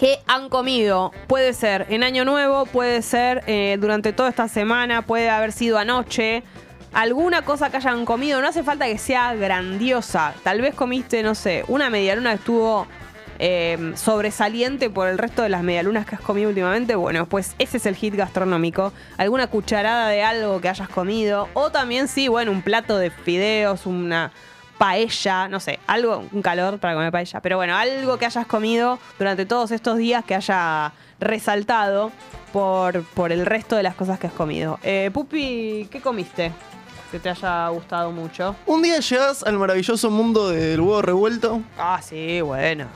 ¿Qué 0.00 0.18
han 0.26 0.48
comido? 0.48 1.12
Puede 1.26 1.52
ser 1.52 1.84
en 1.90 2.02
Año 2.02 2.24
Nuevo, 2.24 2.64
puede 2.64 3.02
ser 3.02 3.44
eh, 3.46 3.76
durante 3.78 4.14
toda 4.14 4.30
esta 4.30 4.48
semana, 4.48 5.02
puede 5.02 5.28
haber 5.28 5.52
sido 5.52 5.76
anoche. 5.76 6.42
Alguna 6.94 7.42
cosa 7.42 7.68
que 7.68 7.76
hayan 7.76 8.06
comido, 8.06 8.40
no 8.40 8.48
hace 8.48 8.62
falta 8.62 8.86
que 8.86 8.96
sea 8.96 9.34
grandiosa. 9.34 10.32
Tal 10.42 10.62
vez 10.62 10.74
comiste, 10.74 11.22
no 11.22 11.34
sé, 11.34 11.64
una 11.68 11.90
medialuna 11.90 12.30
que 12.30 12.36
estuvo 12.36 12.86
eh, 13.38 13.92
sobresaliente 13.94 14.88
por 14.88 15.06
el 15.06 15.18
resto 15.18 15.42
de 15.42 15.50
las 15.50 15.62
medialunas 15.62 16.06
que 16.06 16.14
has 16.14 16.22
comido 16.22 16.48
últimamente. 16.48 16.94
Bueno, 16.94 17.26
pues 17.26 17.54
ese 17.58 17.76
es 17.76 17.84
el 17.84 17.94
hit 17.94 18.14
gastronómico. 18.14 18.94
Alguna 19.18 19.48
cucharada 19.48 20.08
de 20.08 20.22
algo 20.22 20.62
que 20.62 20.70
hayas 20.70 20.88
comido. 20.88 21.50
O 21.52 21.70
también, 21.70 22.08
sí, 22.08 22.26
bueno, 22.26 22.52
un 22.52 22.62
plato 22.62 22.96
de 22.96 23.10
fideos, 23.10 23.84
una 23.84 24.32
paella, 24.80 25.46
no 25.48 25.60
sé, 25.60 25.78
algo, 25.86 26.24
un 26.32 26.40
calor 26.40 26.78
para 26.78 26.94
comer 26.94 27.12
paella, 27.12 27.40
pero 27.42 27.58
bueno, 27.58 27.76
algo 27.76 28.16
que 28.16 28.24
hayas 28.24 28.46
comido 28.46 28.98
durante 29.18 29.44
todos 29.44 29.72
estos 29.72 29.98
días 29.98 30.24
que 30.24 30.34
haya 30.34 30.92
resaltado 31.20 32.10
por, 32.50 33.02
por 33.12 33.30
el 33.30 33.44
resto 33.44 33.76
de 33.76 33.82
las 33.82 33.94
cosas 33.94 34.18
que 34.18 34.28
has 34.28 34.32
comido. 34.32 34.78
Eh, 34.82 35.10
Pupi, 35.12 35.86
¿qué 35.90 36.00
comiste? 36.00 36.50
Que 37.10 37.18
te 37.18 37.28
haya 37.28 37.68
gustado 37.68 38.10
mucho. 38.10 38.56
Un 38.64 38.80
día 38.80 38.98
llegas 39.00 39.42
al 39.42 39.58
maravilloso 39.58 40.10
mundo 40.10 40.48
del 40.48 40.80
huevo 40.80 41.02
revuelto, 41.02 41.60
Ah, 41.76 42.00
sí, 42.02 42.40
bueno. 42.40 42.86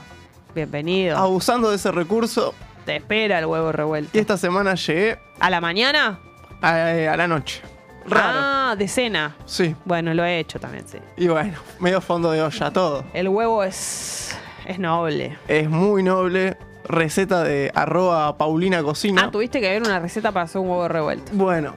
Bienvenido. 0.55 1.15
abusando 1.19 1.69
de 1.69 1.75
ese 1.75 1.91
recurso, 1.91 2.55
Te 2.87 2.95
espera 2.95 3.37
el 3.37 3.45
huevo 3.45 3.71
revuelto. 3.71 4.09
y 4.17 4.19
esta 4.19 4.37
semana 4.37 4.73
llegué 4.73 5.19
¿A 5.39 5.51
la 5.51 5.61
mañana? 5.61 6.17
a, 6.63 6.71
a 7.11 7.15
la 7.15 7.27
noche. 7.27 7.61
Raro. 8.07 8.39
Ah, 8.41 8.75
de 8.77 8.87
cena. 8.87 9.35
Sí. 9.45 9.75
Bueno, 9.85 10.13
lo 10.13 10.23
he 10.23 10.39
hecho 10.39 10.59
también, 10.59 10.87
sí. 10.87 10.97
Y 11.17 11.27
bueno, 11.27 11.57
medio 11.79 12.01
fondo 12.01 12.31
de 12.31 12.41
olla 12.41 12.71
todo. 12.71 13.03
El 13.13 13.29
huevo 13.29 13.63
es, 13.63 14.37
es 14.65 14.77
noble. 14.79 15.37
Es 15.47 15.69
muy 15.69 16.03
noble. 16.03 16.57
Receta 16.87 17.43
de 17.43 17.71
arroba 17.73 18.37
Paulina 18.37 18.83
Cocina. 18.83 19.23
Ah, 19.25 19.31
tuviste 19.31 19.59
que 19.59 19.69
ver 19.69 19.81
una 19.81 19.99
receta 19.99 20.31
para 20.31 20.43
hacer 20.43 20.61
un 20.61 20.69
huevo 20.69 20.87
revuelto. 20.87 21.31
Bueno. 21.33 21.73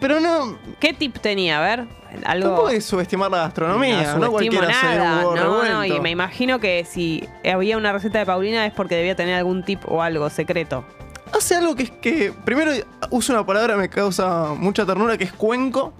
Pero 0.00 0.18
no. 0.18 0.58
¿Qué 0.80 0.92
tip 0.92 1.18
tenía? 1.18 1.58
A 1.58 1.60
ver, 1.60 1.86
algo. 2.24 2.66
Hay 2.66 2.76
que 2.76 2.80
subestimar 2.80 3.30
la 3.30 3.38
gastronomía. 3.38 4.14
No, 4.16 4.30
cualquiera 4.32 4.66
hace 4.68 4.86
un 4.86 4.96
nada. 4.98 5.16
huevo 5.18 5.36
No, 5.36 5.42
revuelto. 5.42 5.74
no, 5.74 5.84
y 5.84 6.00
me 6.00 6.10
imagino 6.10 6.58
que 6.58 6.84
si 6.84 7.28
había 7.48 7.76
una 7.76 7.92
receta 7.92 8.18
de 8.18 8.26
Paulina 8.26 8.66
es 8.66 8.72
porque 8.72 8.96
debía 8.96 9.14
tener 9.14 9.34
algún 9.36 9.62
tip 9.62 9.82
o 9.86 10.02
algo 10.02 10.28
secreto. 10.30 10.84
Hace 11.32 11.54
algo 11.56 11.74
que 11.74 11.84
es 11.84 11.90
que. 11.90 12.32
Primero 12.44 12.70
uso 13.10 13.32
una 13.32 13.44
palabra 13.44 13.74
que 13.74 13.80
me 13.80 13.88
causa 13.88 14.54
mucha 14.54 14.84
ternura, 14.86 15.16
que 15.18 15.24
es 15.24 15.32
cuenco, 15.32 15.92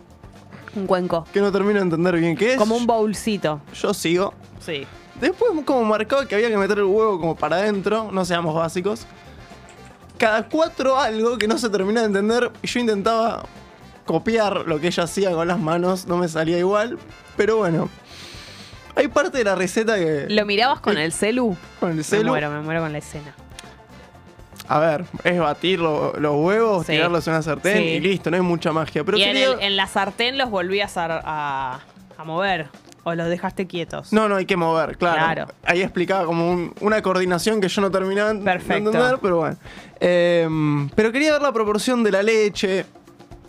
Un 0.74 0.86
cuenco. 0.86 1.26
que 1.32 1.40
no 1.40 1.50
termino 1.52 1.74
de 1.74 1.82
entender 1.82 2.16
bien 2.16 2.36
qué 2.36 2.52
es. 2.52 2.58
Como 2.58 2.76
un 2.76 2.86
bowlcito. 2.86 3.60
Yo 3.74 3.92
sigo. 3.94 4.34
Sí. 4.60 4.86
Después, 5.20 5.50
como 5.64 5.84
marcaba 5.84 6.26
que 6.26 6.34
había 6.34 6.48
que 6.48 6.56
meter 6.56 6.78
el 6.78 6.84
huevo 6.84 7.18
como 7.20 7.36
para 7.36 7.56
adentro, 7.56 8.10
no 8.12 8.24
seamos 8.24 8.54
básicos. 8.54 9.06
Cada 10.16 10.48
cuatro 10.48 10.98
algo 10.98 11.38
que 11.38 11.46
no 11.48 11.58
se 11.58 11.68
termina 11.70 12.00
de 12.00 12.06
entender. 12.06 12.50
Y 12.62 12.66
yo 12.66 12.80
intentaba 12.80 13.44
copiar 14.04 14.64
lo 14.66 14.80
que 14.80 14.86
ella 14.88 15.04
hacía 15.04 15.32
con 15.32 15.46
las 15.48 15.58
manos, 15.58 16.06
no 16.06 16.16
me 16.16 16.28
salía 16.28 16.58
igual. 16.58 16.98
Pero 17.36 17.58
bueno. 17.58 17.88
Hay 18.96 19.06
parte 19.08 19.38
de 19.38 19.44
la 19.44 19.54
receta 19.54 19.96
que. 19.96 20.26
¿Lo 20.28 20.44
mirabas 20.46 20.80
con 20.80 20.98
el 20.98 21.12
celu? 21.12 21.56
con 21.78 21.90
el 21.90 21.96
Me 21.98 22.02
celu. 22.02 22.28
muero, 22.30 22.50
me 22.50 22.60
muero 22.62 22.80
con 22.80 22.90
la 22.92 22.98
escena. 22.98 23.34
A 24.68 24.78
ver, 24.78 25.04
es 25.24 25.38
batir 25.38 25.78
lo- 25.80 26.12
los 26.18 26.36
huevos, 26.36 26.86
Sí. 26.86 26.92
tirarlos 26.92 27.26
en 27.26 27.32
una 27.34 27.42
sartén 27.42 27.78
Sí. 27.78 27.82
y 27.84 28.00
listo, 28.00 28.30
no 28.30 28.36
hay 28.36 28.42
mucha 28.42 28.70
magia. 28.72 29.02
Pero 29.04 29.16
y 29.18 29.22
en, 29.22 29.32
quería- 29.32 29.52
el- 29.52 29.60
en 29.62 29.76
la 29.76 29.86
sartén 29.86 30.36
los 30.38 30.50
volvías 30.50 30.96
a, 30.96 31.06
a- 31.24 31.80
a 32.18 32.24
mover. 32.24 32.68
O 33.04 33.14
los 33.14 33.28
dejaste 33.30 33.66
quietos. 33.66 34.12
No, 34.12 34.28
no 34.28 34.36
hay 34.36 34.44
que 34.44 34.56
mover, 34.58 34.98
claro. 34.98 35.16
Claro. 35.16 35.46
Ahí 35.64 35.80
explicaba 35.80 36.26
como 36.26 36.50
un- 36.50 36.74
una 36.82 37.00
coordinación 37.00 37.58
que 37.58 37.68
yo 37.68 37.80
no 37.80 37.90
terminaba 37.90 38.34
de 38.34 38.40
Perfecto. 38.44 38.90
entender, 38.90 39.18
pero 39.22 39.38
bueno. 39.38 39.56
Em, 39.98 40.88
pero 40.90 41.10
quería 41.10 41.32
ver 41.32 41.40
la 41.42 41.52
proporción 41.52 42.02
de 42.04 42.10
la 42.12 42.22
leche. 42.22 42.84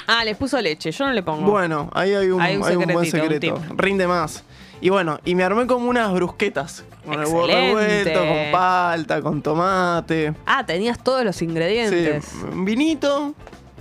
Ah, 0.07 0.23
les 0.23 0.37
puso 0.37 0.59
leche. 0.61 0.91
Yo 0.91 1.05
no 1.05 1.11
le 1.13 1.21
pongo. 1.23 1.49
Bueno, 1.51 1.89
ahí 1.93 2.13
hay 2.13 2.29
un, 2.29 2.41
Hay 2.41 2.55
un 2.57 2.63
hay 2.63 2.75
un 2.77 2.83
buen 2.85 2.97
un 2.97 3.05
secreto. 3.05 3.61
Rinde 3.75 4.07
más. 4.07 4.43
Y 4.81 4.89
bueno, 4.89 5.19
y 5.25 5.35
me 5.35 5.43
armé 5.43 5.67
como 5.67 5.89
unas 5.89 6.11
brusquetas. 6.13 6.85
Con 7.09 7.19
el 7.21 7.25
huevo 7.27 7.47
revuelto, 7.47 8.19
con 8.19 8.51
palta, 8.51 9.21
con 9.21 9.41
tomate. 9.41 10.33
Ah, 10.45 10.65
tenías 10.65 10.97
todos 11.03 11.23
los 11.25 11.41
ingredientes. 11.41 12.25
Sí, 12.25 12.37
un 12.51 12.65
vinito 12.65 13.33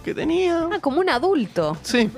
que 0.04 0.14
tenía. 0.14 0.68
Ah, 0.72 0.78
como 0.80 1.00
un 1.00 1.08
adulto. 1.08 1.76
Sí. 1.82 2.10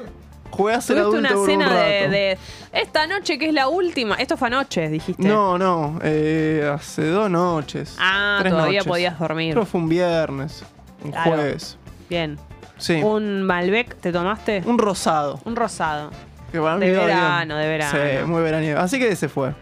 Jugué 0.51 0.75
a 0.75 0.81
ser 0.81 0.97
Tuviste 0.97 1.17
adulto 1.17 1.19
una 1.19 1.29
por 1.31 1.39
un 1.39 1.47
cena 1.47 1.83
de, 1.85 2.01
rato. 2.01 2.11
de 2.11 2.39
esta 2.73 3.07
noche 3.07 3.39
que 3.39 3.47
es 3.49 3.55
la 3.55 3.69
última. 3.69 4.17
Esto 4.17 4.37
fue 4.37 4.49
anoche, 4.49 4.89
dijiste. 4.89 5.23
No, 5.27 5.57
no, 5.57 5.99
eh, 6.03 6.69
hace 6.75 7.07
dos 7.09 7.31
noches. 7.31 7.97
Ah, 8.01 8.39
tres 8.41 8.53
todavía 8.53 8.81
noches. 8.81 8.89
podías 8.89 9.19
dormir. 9.19 9.55
Que 9.55 9.65
fue 9.65 9.81
un 9.81 9.89
viernes, 9.89 10.65
un 11.05 11.13
Claro. 11.13 11.31
jueves. 11.31 11.79
Bien. 12.09 12.37
Sí, 12.79 12.95
un, 12.95 13.05
¿Un 13.05 13.43
Malbec 13.45 13.95
te 14.01 14.11
tomaste? 14.11 14.63
rosado. 14.67 15.39
Un 15.45 15.55
rosado. 15.55 16.11
Que 16.51 16.59
para 16.59 16.77
mí 16.77 16.87
De 16.87 16.93
bien. 16.95 17.07
verano, 17.07 17.57
de 17.57 17.69
verano. 17.69 17.93
Sí, 17.93 18.27
muy 18.27 18.43
veraniego. 18.43 18.81
Así 18.81 18.99
que 18.99 19.09
ese 19.09 19.29
fue. 19.29 19.55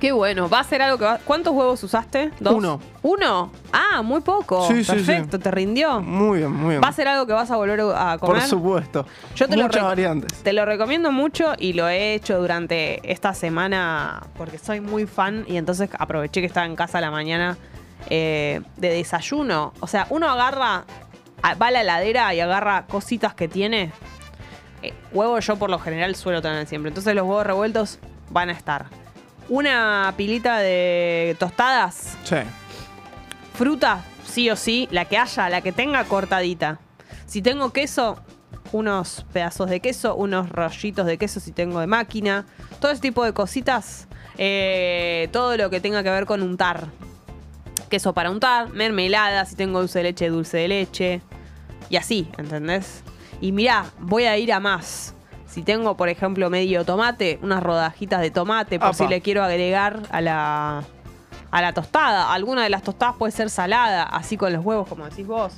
Qué 0.00 0.12
bueno. 0.12 0.48
Va 0.48 0.60
a 0.60 0.64
ser 0.64 0.80
algo 0.80 0.96
que 0.96 1.04
va... 1.04 1.18
¿Cuántos 1.18 1.52
huevos 1.54 1.82
usaste? 1.84 2.30
¿Dos? 2.40 2.54
Uno. 2.54 2.80
¿Uno? 3.02 3.52
Ah, 3.70 4.00
muy 4.02 4.22
poco. 4.22 4.66
Sí, 4.66 4.82
sí, 4.82 4.92
Perfecto, 4.92 5.36
sí. 5.36 5.42
te 5.42 5.50
rindió. 5.50 6.00
Muy 6.00 6.38
bien, 6.38 6.50
muy 6.52 6.70
bien. 6.70 6.80
¿Va 6.82 6.88
a 6.88 6.92
ser 6.92 7.06
algo 7.06 7.26
que 7.26 7.34
vas 7.34 7.50
a 7.50 7.56
volver 7.56 7.80
a 7.94 8.16
comer? 8.18 8.38
Por 8.40 8.48
supuesto. 8.48 9.04
Yo 9.36 9.46
te 9.46 9.56
lo 9.58 9.64
Muchas 9.64 9.82
re- 9.82 9.86
variantes. 9.88 10.42
Te 10.42 10.54
lo 10.54 10.64
recomiendo 10.64 11.12
mucho 11.12 11.52
y 11.58 11.74
lo 11.74 11.86
he 11.86 12.14
hecho 12.14 12.38
durante 12.40 13.12
esta 13.12 13.34
semana 13.34 14.22
porque 14.38 14.56
soy 14.56 14.80
muy 14.80 15.06
fan 15.06 15.44
y 15.46 15.58
entonces 15.58 15.90
aproveché 15.98 16.40
que 16.40 16.46
estaba 16.46 16.64
en 16.64 16.76
casa 16.76 16.96
a 16.96 17.00
la 17.02 17.10
mañana 17.10 17.58
eh, 18.08 18.62
de 18.78 18.88
desayuno. 18.88 19.74
O 19.80 19.86
sea, 19.86 20.06
uno 20.08 20.30
agarra, 20.30 20.84
va 21.44 21.66
a 21.66 21.70
la 21.70 21.82
heladera 21.82 22.32
y 22.34 22.40
agarra 22.40 22.86
cositas 22.86 23.34
que 23.34 23.48
tiene. 23.48 23.92
Eh, 24.82 24.94
huevo 25.12 25.38
yo 25.40 25.56
por 25.56 25.68
lo 25.68 25.78
general 25.78 26.14
suelo 26.16 26.40
tener 26.40 26.66
siempre. 26.66 26.88
Entonces 26.88 27.14
los 27.14 27.24
huevos 27.26 27.46
revueltos 27.46 27.98
van 28.30 28.48
a 28.48 28.52
estar. 28.52 28.86
Una 29.50 30.14
pilita 30.16 30.58
de 30.60 31.36
tostadas, 31.38 32.16
Sí. 32.24 32.36
fruta, 33.54 34.04
sí 34.24 34.48
o 34.48 34.54
sí, 34.56 34.88
la 34.92 35.04
que 35.06 35.18
haya, 35.18 35.48
la 35.48 35.60
que 35.60 35.72
tenga 35.72 36.04
cortadita. 36.04 36.78
Si 37.26 37.42
tengo 37.42 37.72
queso, 37.72 38.16
unos 38.72 39.26
pedazos 39.32 39.68
de 39.68 39.80
queso, 39.80 40.14
unos 40.14 40.48
rollitos 40.50 41.04
de 41.04 41.18
queso 41.18 41.40
si 41.40 41.50
tengo 41.50 41.80
de 41.80 41.88
máquina, 41.88 42.46
todo 42.80 42.92
ese 42.92 43.02
tipo 43.02 43.24
de 43.24 43.32
cositas, 43.32 44.06
eh, 44.38 45.28
todo 45.32 45.56
lo 45.56 45.68
que 45.68 45.80
tenga 45.80 46.04
que 46.04 46.10
ver 46.10 46.26
con 46.26 46.42
untar. 46.42 46.86
Queso 47.88 48.12
para 48.14 48.30
untar, 48.30 48.70
mermelada, 48.70 49.44
si 49.46 49.56
tengo 49.56 49.80
dulce 49.80 49.98
de 49.98 50.04
leche, 50.04 50.28
dulce 50.28 50.58
de 50.58 50.68
leche, 50.68 51.20
y 51.88 51.96
así, 51.96 52.28
¿entendés? 52.38 53.02
Y 53.40 53.50
mirá, 53.50 53.86
voy 53.98 54.24
a 54.26 54.38
ir 54.38 54.52
a 54.52 54.60
más. 54.60 55.12
Si 55.50 55.62
tengo, 55.62 55.96
por 55.96 56.08
ejemplo, 56.08 56.48
medio 56.48 56.84
tomate, 56.84 57.38
unas 57.42 57.60
rodajitas 57.62 58.20
de 58.20 58.30
tomate, 58.30 58.78
por 58.78 58.88
Apa. 58.88 58.96
si 58.96 59.08
le 59.08 59.20
quiero 59.20 59.42
agregar 59.42 60.00
a 60.10 60.20
la, 60.20 60.84
a 61.50 61.60
la 61.62 61.72
tostada. 61.72 62.32
Alguna 62.32 62.62
de 62.62 62.70
las 62.70 62.82
tostadas 62.84 63.16
puede 63.16 63.32
ser 63.32 63.50
salada, 63.50 64.04
así 64.04 64.36
con 64.36 64.52
los 64.52 64.64
huevos, 64.64 64.88
como 64.88 65.04
decís 65.08 65.26
vos. 65.26 65.54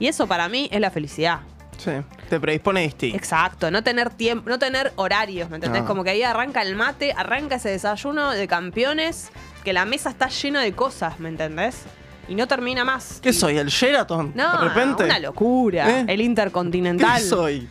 Y 0.00 0.08
eso 0.08 0.26
para 0.26 0.48
mí 0.48 0.68
es 0.72 0.80
la 0.80 0.90
felicidad. 0.90 1.40
Sí. 1.78 1.92
Te 2.28 2.40
predispone 2.40 2.80
distinto. 2.80 3.16
Exacto, 3.16 3.70
no 3.70 3.84
tener 3.84 4.10
tiempo, 4.10 4.50
no 4.50 4.58
tener 4.58 4.92
horarios, 4.96 5.48
¿me 5.48 5.56
entendés? 5.56 5.82
No. 5.82 5.88
Como 5.88 6.02
que 6.02 6.10
ahí 6.10 6.22
arranca 6.24 6.62
el 6.62 6.74
mate, 6.74 7.12
arranca 7.16 7.54
ese 7.56 7.68
desayuno 7.68 8.32
de 8.32 8.48
campeones, 8.48 9.30
que 9.62 9.72
la 9.72 9.84
mesa 9.84 10.10
está 10.10 10.28
llena 10.28 10.60
de 10.62 10.72
cosas, 10.72 11.20
¿me 11.20 11.28
entendés? 11.28 11.82
Y 12.28 12.34
no 12.34 12.48
termina 12.48 12.84
más. 12.84 13.20
¿Qué 13.22 13.32
soy? 13.32 13.58
¿El 13.58 13.68
Sheraton? 13.68 14.32
No, 14.34 14.60
de 14.60 14.68
repente. 14.68 15.04
una 15.04 15.20
locura. 15.20 15.88
¿Eh? 16.00 16.04
El 16.08 16.16
¿Qué 16.18 16.24
Intercontinental. 16.24 17.20
soy? 17.20 17.68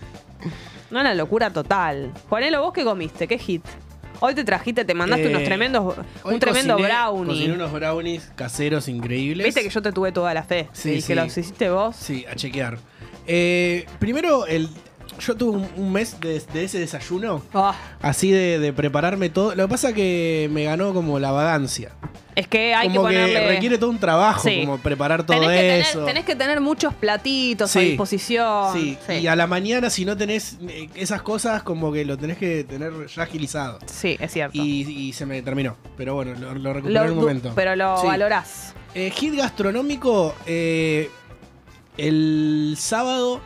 No, 0.95 1.01
una 1.01 1.13
locura 1.13 1.49
total. 1.49 2.13
Juanelo, 2.29 2.61
¿vos 2.61 2.71
qué 2.71 2.85
comiste? 2.85 3.27
¿Qué 3.27 3.37
hit? 3.37 3.65
Hoy 4.21 4.33
te 4.33 4.45
trajiste, 4.45 4.85
te 4.85 4.93
mandaste 4.93 5.25
Eh, 5.25 5.29
unos 5.29 5.43
tremendos, 5.43 5.93
Hoy 6.23 6.35
un 6.35 6.39
tremendo 6.39 6.77
cociné- 6.77 6.87
brownie. 6.87 7.27
Cociné 7.33 7.53
unos 7.53 7.71
brownies 7.73 8.31
caseros 8.33 8.87
increíbles. 8.87 9.43
Viste 9.45 9.61
que 9.61 9.67
yo 9.69 9.81
te 9.81 9.91
tuve 9.91 10.13
toda 10.13 10.33
la 10.33 10.43
fe. 10.43 10.69
Sí, 10.71 10.91
y 10.91 10.95
que 10.95 11.01
sí. 11.01 11.15
los 11.15 11.25
hiciste 11.37 11.69
vos. 11.69 11.97
Sí, 11.97 12.25
a 12.31 12.35
chequear. 12.37 12.77
Eh, 13.27 13.85
primero, 13.99 14.45
el, 14.47 14.69
yo 15.19 15.35
tuve 15.35 15.57
un, 15.57 15.67
un 15.77 15.91
mes 15.91 16.19
de, 16.19 16.41
de 16.53 16.63
ese 16.63 16.79
desayuno. 16.79 17.41
Ah, 17.53 17.75
Así 18.01 18.31
de, 18.31 18.59
de 18.59 18.73
prepararme 18.73 19.29
todo. 19.29 19.55
Lo 19.55 19.65
que 19.67 19.71
pasa 19.71 19.93
que 19.93 20.49
me 20.51 20.63
ganó 20.65 20.93
como 20.93 21.19
la 21.19 21.31
vagancia. 21.31 21.91
es 22.35 22.47
que 22.47 22.73
hay 22.75 22.89
como 22.89 23.07
que 23.07 23.15
ponerle. 23.15 23.47
requiere 23.47 23.77
todo 23.77 23.89
un 23.89 23.97
trabajo, 23.99 24.41
Sí. 24.43 24.61
como 24.65 24.77
preparar 24.79 25.25
todo 25.25 25.39
tenés, 25.39 25.59
que 25.59 25.79
eso. 25.79 25.91
tener, 25.99 26.05
tenés 26.07 26.25
que 26.25 26.35
tener 26.35 26.59
muchos 26.61 26.93
platitos 26.93 27.73
a 27.75 27.79
Sí. 27.79 27.85
disposición. 27.89 28.73
Sí, 28.73 28.97
sí. 29.07 29.13
y 29.13 29.27
a 29.27 29.35
la 29.37 29.47
mañana 29.47 29.89
si 29.89 30.03
no 30.05 30.17
tenés 30.17 30.57
eh, 30.67 30.89
esas 30.95 31.21
cosas, 31.21 31.63
como 31.63 31.91
que 31.93 32.03
lo 32.03 32.17
tenés 32.17 32.37
que 32.37 32.63
tener 32.65 32.91
ya 33.07 33.23
agilizado. 33.23 33.79
Sí, 33.85 34.17
es 34.19 34.33
cierto. 34.33 34.57
Y, 34.57 34.81
y 34.81 35.13
se 35.13 35.25
me 35.25 35.41
terminó. 35.41 35.77
Pero 35.95 36.15
bueno, 36.15 36.33
lo, 36.33 36.53
lo 36.55 36.73
recuperé 36.73 36.93
Lo 36.99 37.05
en 37.05 37.11
un 37.11 37.17
momento. 37.19 37.51
Pero 37.55 37.75
lo 37.75 38.03
valorás. 38.03 38.73
Eh, 38.93 39.11
hit 39.15 39.35
gastronómico, 39.35 40.35
eh, 40.45 41.09
el 41.97 42.75
sábado 42.77 43.39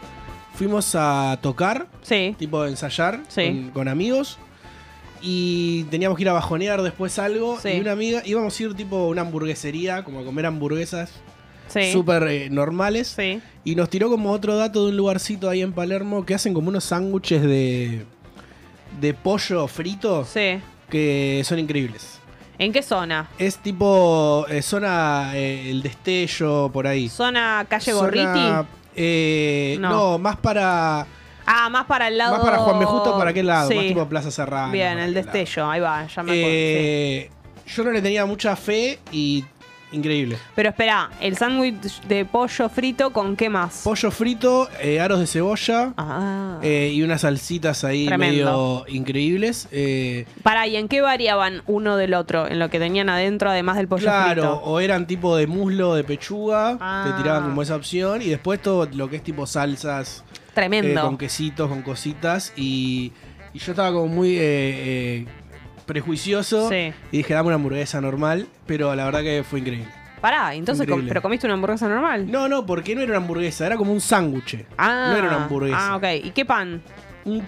fuimos 0.60 0.94
a 0.94 1.40
tocar, 1.42 1.88
Sí. 2.02 2.36
tipo 2.38 2.66
ensayar 2.66 3.22
Sí. 3.30 3.48
con, 3.48 3.70
con 3.72 3.88
amigos. 3.88 4.38
Y 5.22 5.84
teníamos 5.86 6.18
que 6.18 6.24
ir 6.24 6.30
a 6.30 6.34
bajonear 6.34 6.82
después 6.82 7.18
algo. 7.18 7.58
Sí. 7.62 7.70
Y 7.70 7.80
una 7.80 7.94
amiga, 7.94 8.22
íbamos 8.26 8.60
a 8.60 8.64
ir 8.64 8.74
tipo 8.74 8.98
a 8.98 9.08
una 9.08 9.22
hamburguesería, 9.22 10.04
como 10.04 10.20
a 10.20 10.26
comer 10.26 10.46
hamburguesas 10.46 11.12
súper 11.94 12.24
eh, 12.24 12.50
normales. 12.50 13.16
Y 13.64 13.76
nos 13.76 13.90
tiró 13.90 14.10
como 14.10 14.32
otro 14.32 14.58
dato 14.58 14.84
de 14.84 14.90
un 14.92 14.98
lugarcito 14.98 15.50
ahí 15.50 15.62
en 15.62 15.72
Palermo 15.72 16.26
que 16.26 16.34
hacen 16.34 16.54
como 16.54 16.68
unos 16.68 16.84
sándwiches 16.84 17.42
de, 17.42 18.06
de 19.00 19.14
pollo 19.14 19.66
frito 19.68 20.26
que 20.90 21.42
son 21.46 21.58
increíbles. 21.60 22.20
¿En 22.58 22.74
qué 22.74 22.82
zona? 22.84 23.30
Es 23.40 23.58
tipo 23.60 24.46
eh, 24.50 24.62
zona 24.62 25.32
eh, 25.36 25.70
el 25.72 25.82
destello 25.82 26.70
por 26.74 26.86
ahí. 26.88 27.08
¿Zona 27.08 27.66
calle 27.70 27.94
Zona, 27.94 28.02
Gorriti? 28.02 28.68
Eh, 28.96 29.78
No. 29.80 29.90
no. 29.90 30.18
más 30.20 30.38
para 30.38 31.06
Ah, 31.52 31.68
más 31.70 31.86
para 31.86 32.08
el 32.10 32.18
lado. 32.18 32.36
más 32.36 32.46
para 32.46 32.58
Juan 32.60 32.80
B. 32.80 32.86
Justo 32.86 33.18
para 33.18 33.32
aquel 33.32 33.48
lado, 33.48 33.70
Sí. 33.70 33.76
más 33.76 33.86
tipo 33.88 34.06
Plaza 34.08 34.30
Serrano. 34.30 34.72
Bien, 34.72 35.00
el 35.00 35.14
lado. 35.14 35.26
destello, 35.26 35.70
ahí 35.70 35.80
va, 35.80 36.06
ya 36.06 36.22
me 36.24 36.32
acuerdo. 36.32 36.46
sí. 36.48 36.54
Eh, 36.54 37.32
Yo 37.68 37.84
no 37.84 37.92
le 37.92 38.02
tenía 38.02 38.26
mucha 38.26 38.56
fe 38.56 39.00
y 39.12 39.44
increíble. 39.92 40.38
Pero 40.56 40.70
espera, 40.70 41.10
el 41.20 41.36
sándwich 41.38 42.02
de 42.08 42.26
pollo 42.26 42.70
frito 42.70 43.12
con 43.12 43.36
qué 43.36 43.50
más? 43.50 43.82
Pollo 43.84 44.12
frito, 44.12 44.70
eh, 44.82 45.00
aros 45.00 45.20
de 45.20 45.28
cebolla 45.28 45.94
ah. 45.98 46.60
eh, 46.62 46.92
y 46.94 47.02
unas 47.02 47.22
salsitas 47.22 47.84
ahí 47.84 48.06
Tremendo. 48.06 48.84
medio 48.86 48.96
increíbles. 48.96 49.68
eh, 49.72 50.26
Pará, 50.44 50.68
¿y 50.68 50.76
en 50.76 50.88
qué 50.88 51.02
variaban 51.02 51.64
uno 51.66 51.98
del 51.98 52.14
otro? 52.14 52.48
En 52.48 52.60
lo 52.60 52.70
que 52.70 52.80
tenían 52.80 53.10
adentro, 53.10 53.50
además 53.50 53.78
del 53.78 53.88
pollo 53.88 54.04
claro, 54.04 54.42
frito. 54.44 54.54
o 54.64 54.80
eran 54.80 55.08
tipo 55.08 55.36
de 55.36 55.48
muslo, 55.48 55.96
de 55.96 56.04
pechuga, 56.04 56.78
Ah. 56.80 57.06
te 57.08 57.22
tiraban 57.22 57.44
como 57.50 57.62
esa 57.62 57.76
opción. 57.76 58.22
Y 58.22 58.26
después 58.30 58.62
todo 58.62 58.88
lo 58.94 59.10
que 59.10 59.16
es 59.18 59.24
tipo 59.24 59.46
salsas 59.48 60.24
eh, 60.34 60.40
Tremendo. 60.54 61.02
con 61.02 61.18
quesitos, 61.18 61.68
con 61.70 61.82
cositas. 61.82 62.54
Y, 62.56 63.12
y 63.54 63.60
yo 63.60 63.72
estaba 63.72 63.92
como 63.92 64.08
muy 64.08 64.36
eh, 64.38 64.40
eh, 64.42 65.26
prejuicioso. 65.90 66.70
Sí. 66.70 66.94
Y 67.12 67.18
dije, 67.18 67.34
dame 67.34 67.48
una 67.48 67.56
hamburguesa 67.56 68.00
normal. 68.00 68.48
Pero 68.66 68.96
la 68.96 69.04
verdad 69.06 69.22
que 69.22 69.44
fue 69.44 69.60
increíble. 69.60 69.88
Pará, 70.22 70.54
entonces, 70.54 70.86
com- 70.86 70.94
Increíble. 70.96 71.10
¿pero 71.10 71.22
comiste 71.22 71.48
una 71.48 71.54
hamburguesa 71.56 71.88
normal? 71.88 72.30
No, 72.30 72.48
no, 72.50 72.66
porque 72.66 72.94
no 72.94 73.02
era 73.02 73.12
una 73.12 73.18
hamburguesa, 73.20 73.66
era 73.66 73.78
como 73.78 73.92
un 73.94 74.02
sándwich. 74.02 74.66
Ah, 74.78 75.08
no 75.12 75.18
era 75.18 75.28
una 75.30 75.44
hamburguesa. 75.46 75.94
Ah, 75.94 75.96
ok. 75.96 76.04
¿Y 76.26 76.32
qué 76.32 76.46
pan? 76.46 76.82
Un- 77.26 77.42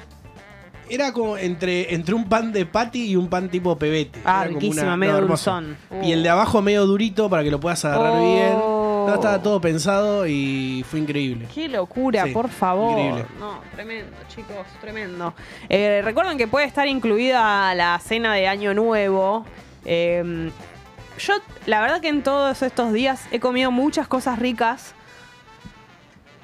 era 0.89 1.13
como 1.13 1.37
entre, 1.37 1.93
entre 1.93 2.13
un 2.15 2.27
pan 2.27 2.51
de 2.51 2.65
patty 2.65 3.11
y 3.11 3.15
un 3.15 3.29
pan 3.29 3.49
tipo 3.49 3.77
pebete. 3.77 4.19
Ah, 4.25 4.41
Era 4.41 4.47
como 4.49 4.59
riquísima, 4.59 4.87
una- 4.87 4.97
medio 4.97 5.17
hermoso. 5.17 5.51
dulzón. 5.53 5.77
Uh. 5.89 6.03
Y 6.05 6.11
el 6.13 6.23
de 6.23 6.29
abajo 6.29 6.61
medio 6.61 6.85
durito 6.85 7.29
para 7.29 7.43
que 7.43 7.51
lo 7.51 7.59
puedas 7.59 7.83
agarrar 7.85 8.11
Oh. 8.13 8.17
No, 9.07 9.15
estaba 9.15 9.41
todo 9.41 9.59
pensado 9.61 10.25
y 10.27 10.85
fue 10.89 10.99
increíble. 10.99 11.47
Qué 11.53 11.67
locura, 11.67 12.25
Sí, 12.25 12.31
por 12.31 12.49
favor. 12.49 12.99
increíble. 12.99 13.25
No, 13.39 13.59
tremendo, 13.73 14.15
chicos, 14.27 14.65
tremendo. 14.79 15.33
Eh, 15.69 16.01
recuerden 16.03 16.37
que 16.37 16.47
puede 16.47 16.65
estar 16.65 16.87
incluida 16.87 17.73
la 17.75 17.99
cena 17.99 18.33
de 18.33 18.47
Año 18.47 18.73
Nuevo. 18.73 19.45
Eh, 19.85 20.51
yo, 21.19 21.33
la 21.65 21.81
verdad 21.81 22.01
que 22.01 22.07
en 22.09 22.23
todos 22.23 22.61
estos 22.61 22.93
días 22.93 23.25
he 23.31 23.39
comido 23.39 23.71
muchas 23.71 24.07
cosas 24.07 24.39
ricas. 24.39 24.93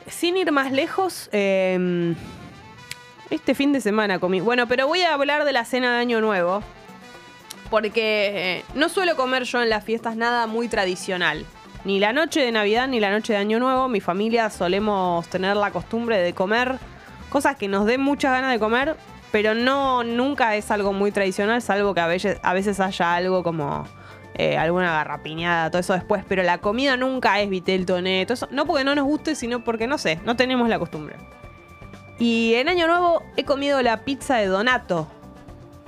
Sin 0.08 0.38
ir 0.38 0.52
más 0.52 0.72
lejos, 0.72 1.30
eh, 1.34 2.14
este 3.30 3.56
fin 3.56 3.74
de 3.74 3.82
semana 3.82 4.20
comí. 4.20 4.40
Bueno, 4.40 4.68
pero 4.68 4.88
voy 4.88 5.02
a 5.02 5.14
hablar 5.14 5.44
de 5.44 5.52
la 5.52 5.66
cena 5.66 5.94
de 5.96 6.00
Año 6.00 6.22
Nuevo. 6.22 6.64
Porque 7.70 8.60
eh, 8.60 8.66
no 8.76 8.88
suelo 8.88 9.18
comer 9.18 9.44
yo 9.44 9.62
en 9.62 9.70
las 9.70 9.84
fiestas 9.84 10.16
nada 10.16 10.48
muy 10.48 10.70
tradicional. 10.70 11.46
Ni 11.88 12.02
la 12.02 12.12
noche 12.12 12.42
de 12.42 12.52
Navidad 12.52 12.90
ni 12.90 13.00
la 13.00 13.12
noche 13.12 13.32
de 13.32 13.40
Año 13.40 13.60
Nuevo. 13.60 13.88
Mi 13.88 14.02
familia 14.02 14.50
solemos 14.50 15.26
tener 15.30 15.56
la 15.56 15.72
costumbre 15.72 16.18
de 16.18 16.34
comer 16.34 16.80
cosas 17.30 17.56
que 17.56 17.70
nos 17.70 17.86
den 17.86 18.02
muchas 18.02 18.34
ganas 18.34 18.52
de 18.52 18.60
comer, 18.60 18.98
pero 19.32 19.56
no 19.56 20.04
nunca 20.04 20.58
es 20.58 20.70
algo 20.70 20.92
muy 20.92 21.14
tradicional, 21.14 21.62
salvo 21.62 21.94
que 21.94 22.02
a 22.02 22.08
veces, 22.08 22.42
a 22.44 22.54
veces 22.54 22.82
haya 22.82 23.16
algo 23.16 23.42
como 23.42 23.86
eh, 24.34 24.58
alguna 24.58 24.92
garrapiñada, 24.92 25.72
todo 25.72 25.80
eso 25.80 25.94
después. 25.94 26.26
Pero 26.28 26.44
la 26.44 26.58
comida 26.58 26.98
nunca 26.98 27.40
es 27.40 27.50
vitel 27.50 27.86
toné, 27.86 28.26
todo 28.26 28.34
eso. 28.34 28.50
No 28.52 28.66
porque 28.66 28.84
no 28.84 28.94
nos 28.94 29.06
guste, 29.06 29.34
sino 29.34 29.64
porque 29.64 29.88
no 29.88 29.98
sé, 29.98 30.20
no 30.26 30.36
tenemos 30.36 30.68
la 30.68 30.80
costumbre. 30.80 31.16
Y 32.20 32.56
en 32.56 32.68
Año 32.68 32.88
Nuevo 32.88 33.24
he 33.38 33.46
comido 33.46 33.82
la 33.82 34.04
pizza 34.04 34.36
de 34.36 34.48
Donato, 34.48 35.08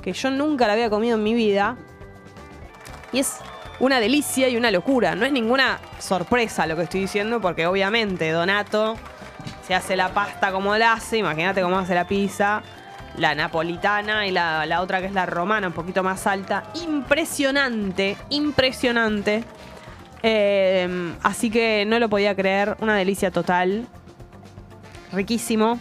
que 0.02 0.14
yo 0.14 0.32
nunca 0.32 0.66
la 0.66 0.72
había 0.72 0.90
comido 0.90 1.18
en 1.18 1.24
mi 1.24 1.34
vida. 1.34 1.76
Y 3.12 3.20
es 3.20 3.42
una 3.80 4.00
delicia 4.00 4.50
y 4.50 4.58
una 4.58 4.72
locura. 4.72 5.16
No 5.16 5.26
es 5.26 5.32
ninguna 5.32 5.80
sorpresa 6.00 6.68
lo 6.68 6.76
que 6.76 6.84
estoy 6.84 7.02
diciendo, 7.02 7.40
porque 7.42 7.68
obviamente 7.68 8.32
Donato 8.32 8.98
se 9.68 9.76
hace 9.76 9.96
la 9.96 10.10
pasta 10.14 10.52
como 10.52 10.76
la 10.78 10.94
hace. 10.94 11.18
Imagínate 11.18 11.62
cómo 11.62 11.78
hace 11.80 11.96
la 11.96 12.08
pizza. 12.08 12.62
La 13.18 13.36
napolitana 13.36 14.28
y 14.28 14.32
la, 14.32 14.66
la 14.66 14.82
otra 14.82 15.02
que 15.02 15.08
es 15.08 15.14
la 15.14 15.26
romana, 15.26 15.68
un 15.68 15.74
poquito 15.74 16.04
más 16.04 16.26
alta. 16.28 16.64
Impresionante, 16.88 18.16
impresionante. 18.30 19.44
Eh, 20.24 21.14
así 21.24 21.50
que 21.50 21.86
no 21.86 22.00
lo 22.00 22.10
podía 22.10 22.36
creer. 22.36 22.78
Una 22.80 22.96
delicia 22.96 23.32
total. 23.32 23.88
Riquísimo. 25.12 25.80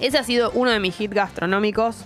Ese 0.00 0.18
ha 0.18 0.22
sido 0.22 0.50
uno 0.52 0.70
de 0.70 0.80
mis 0.80 1.00
hits 1.00 1.14
gastronómicos 1.14 2.04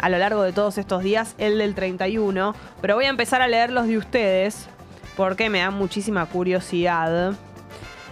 a 0.00 0.08
lo 0.08 0.18
largo 0.18 0.42
de 0.42 0.52
todos 0.52 0.78
estos 0.78 1.02
días, 1.02 1.34
el 1.38 1.58
del 1.58 1.74
31. 1.74 2.54
Pero 2.80 2.94
voy 2.94 3.04
a 3.04 3.08
empezar 3.10 3.42
a 3.42 3.48
leer 3.48 3.70
los 3.70 3.86
de 3.86 3.98
ustedes 3.98 4.68
porque 5.16 5.50
me 5.50 5.58
da 5.58 5.70
muchísima 5.70 6.24
curiosidad. 6.26 7.34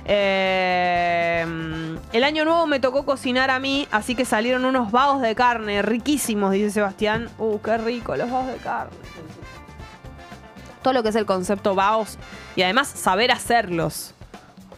Eh, 0.04 1.46
el 2.12 2.24
año 2.24 2.44
nuevo 2.44 2.66
me 2.66 2.80
tocó 2.80 3.04
cocinar 3.04 3.50
a 3.50 3.58
mí, 3.58 3.88
así 3.90 4.14
que 4.14 4.24
salieron 4.24 4.64
unos 4.64 4.90
baos 4.90 5.22
de 5.22 5.34
carne 5.34 5.80
riquísimos, 5.82 6.52
dice 6.52 6.70
Sebastián. 6.70 7.30
Uh, 7.38 7.58
qué 7.60 7.78
rico, 7.78 8.14
los 8.16 8.30
baos 8.30 8.46
de 8.46 8.56
carne. 8.56 8.96
Todo 10.82 10.92
lo 10.94 11.02
que 11.02 11.08
es 11.08 11.16
el 11.16 11.26
concepto 11.26 11.74
baos 11.74 12.18
y 12.56 12.62
además 12.62 12.88
saber 12.88 13.32
hacerlos. 13.32 14.14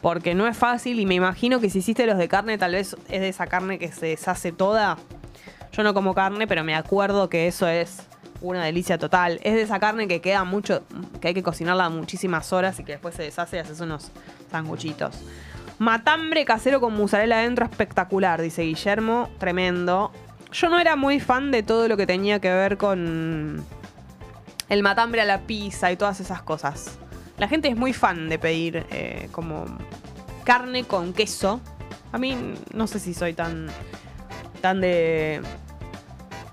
Porque 0.00 0.34
no 0.34 0.46
es 0.46 0.56
fácil 0.56 0.98
y 0.98 1.06
me 1.06 1.14
imagino 1.14 1.60
que 1.60 1.68
si 1.68 1.78
hiciste 1.78 2.06
los 2.06 2.16
de 2.16 2.28
carne, 2.28 2.56
tal 2.58 2.72
vez 2.72 2.96
es 3.08 3.20
de 3.20 3.28
esa 3.28 3.46
carne 3.46 3.78
que 3.78 3.92
se 3.92 4.06
deshace 4.06 4.52
toda. 4.52 4.96
Yo 5.72 5.82
no 5.82 5.94
como 5.94 6.14
carne, 6.14 6.46
pero 6.46 6.64
me 6.64 6.74
acuerdo 6.74 7.28
que 7.28 7.46
eso 7.46 7.68
es 7.68 8.02
una 8.40 8.64
delicia 8.64 8.98
total. 8.98 9.40
Es 9.42 9.54
de 9.54 9.62
esa 9.62 9.78
carne 9.78 10.08
que 10.08 10.20
queda 10.20 10.44
mucho, 10.44 10.82
que 11.20 11.28
hay 11.28 11.34
que 11.34 11.42
cocinarla 11.42 11.88
muchísimas 11.90 12.52
horas 12.52 12.78
y 12.80 12.84
que 12.84 12.92
después 12.92 13.14
se 13.14 13.22
deshace 13.22 13.56
y 13.56 13.60
haces 13.60 13.80
unos 13.80 14.10
sanguchitos. 14.50 15.18
Matambre 15.78 16.44
casero 16.44 16.80
con 16.80 16.94
mozzarella 16.96 17.38
adentro, 17.38 17.64
espectacular, 17.64 18.40
dice 18.40 18.62
Guillermo. 18.62 19.30
Tremendo. 19.38 20.12
Yo 20.52 20.68
no 20.68 20.78
era 20.78 20.96
muy 20.96 21.20
fan 21.20 21.50
de 21.50 21.62
todo 21.62 21.88
lo 21.88 21.96
que 21.96 22.06
tenía 22.06 22.40
que 22.40 22.50
ver 22.50 22.76
con 22.76 23.64
el 24.68 24.82
matambre 24.82 25.20
a 25.20 25.24
la 25.24 25.40
pizza 25.40 25.92
y 25.92 25.96
todas 25.96 26.20
esas 26.20 26.42
cosas. 26.42 26.98
La 27.40 27.48
gente 27.48 27.68
es 27.68 27.76
muy 27.76 27.94
fan 27.94 28.28
de 28.28 28.38
pedir 28.38 28.84
eh, 28.90 29.30
como 29.32 29.64
carne 30.44 30.84
con 30.84 31.14
queso. 31.14 31.58
A 32.12 32.18
mí 32.18 32.36
no 32.74 32.86
sé 32.86 33.00
si 33.00 33.14
soy 33.14 33.32
tan 33.32 33.68
tan 34.60 34.82
de 34.82 35.40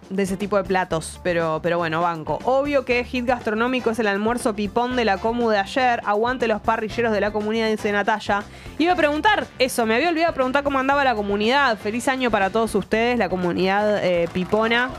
de 0.10 0.24
ese 0.24 0.38
tipo 0.38 0.56
de 0.56 0.63
platos, 0.63 1.20
pero, 1.24 1.60
pero 1.62 1.77
bueno, 1.77 2.00
banco. 2.00 2.39
Obvio 2.46 2.86
que 2.86 3.03
hit 3.03 3.25
gastronómico 3.25 3.89
es 3.89 4.00
el 4.00 4.08
almuerzo 4.08 4.56
pipón 4.56 4.96
de 4.96 5.03
la 5.03 5.17
comu 5.17 5.50
de 5.50 5.58
ayer. 5.58 6.01
Aguante 6.06 6.48
los 6.48 6.62
parrilleros 6.62 7.12
de 7.12 7.20
la 7.20 7.32
comunidad, 7.32 7.67
dice 7.67 7.91
Natalia. 7.91 8.44
Iba 8.77 8.94
a 8.94 8.96
preguntar 8.96 9.46
eso, 9.60 9.86
me 9.86 9.96
había 9.96 10.08
olvidado 10.08 10.34
preguntar 10.34 10.63
cómo 10.63 10.79
andaba 10.79 11.03
la 11.03 11.15
comunidad. 11.15 11.77
Feliz 11.77 12.08
año 12.08 12.32
para 12.32 12.50
todos 12.50 12.74
ustedes, 12.75 13.17
la 13.17 13.27
comunidad 13.27 14.01
eh, 14.01 14.29
pipona. 14.32 14.89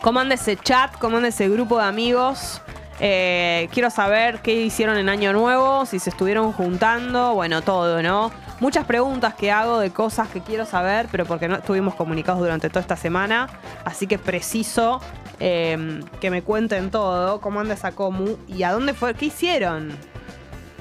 ¿Cómo 0.00 0.20
anda 0.20 0.36
ese 0.36 0.56
chat? 0.56 0.96
¿Cómo 0.98 1.18
anda 1.18 1.28
ese 1.28 1.50
grupo 1.50 1.76
de 1.76 1.84
amigos? 1.84 2.62
Eh, 3.06 3.68
quiero 3.70 3.90
saber 3.90 4.40
qué 4.40 4.54
hicieron 4.54 4.96
en 4.96 5.10
Año 5.10 5.34
Nuevo, 5.34 5.84
si 5.84 5.98
se 5.98 6.08
estuvieron 6.08 6.52
juntando, 6.52 7.34
bueno, 7.34 7.60
todo, 7.60 8.02
¿no? 8.02 8.32
Muchas 8.60 8.86
preguntas 8.86 9.34
que 9.34 9.52
hago 9.52 9.78
de 9.78 9.90
cosas 9.90 10.28
que 10.28 10.40
quiero 10.40 10.64
saber, 10.64 11.08
pero 11.10 11.26
porque 11.26 11.46
no 11.46 11.56
estuvimos 11.56 11.96
comunicados 11.96 12.40
durante 12.40 12.70
toda 12.70 12.80
esta 12.80 12.96
semana. 12.96 13.50
Así 13.84 14.06
que 14.06 14.18
preciso 14.18 15.02
eh, 15.38 16.00
que 16.18 16.30
me 16.30 16.40
cuenten 16.40 16.90
todo, 16.90 17.42
cómo 17.42 17.60
anda 17.60 17.74
esa 17.74 17.92
comu 17.92 18.38
y 18.48 18.62
a 18.62 18.72
dónde 18.72 18.94
fue, 18.94 19.12
qué 19.12 19.26
hicieron. 19.26 19.90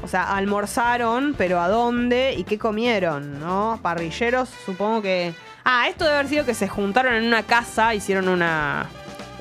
O 0.02 0.08
sea, 0.08 0.34
almorzaron, 0.34 1.36
pero 1.38 1.60
¿a 1.60 1.68
dónde 1.68 2.36
y 2.38 2.46
qué 2.46 2.58
comieron? 2.58 3.42
¿No? 3.42 3.80
Parrilleros, 3.82 4.48
supongo 4.66 5.02
que. 5.02 5.34
Ah, 5.66 5.90
esto 5.90 6.06
debe 6.06 6.16
haber 6.20 6.30
sido 6.30 6.46
que 6.46 6.54
se 6.54 6.70
juntaron 6.70 7.16
en 7.16 7.26
una 7.26 7.44
casa, 7.44 7.94
hicieron 7.94 8.30
una, 8.30 8.86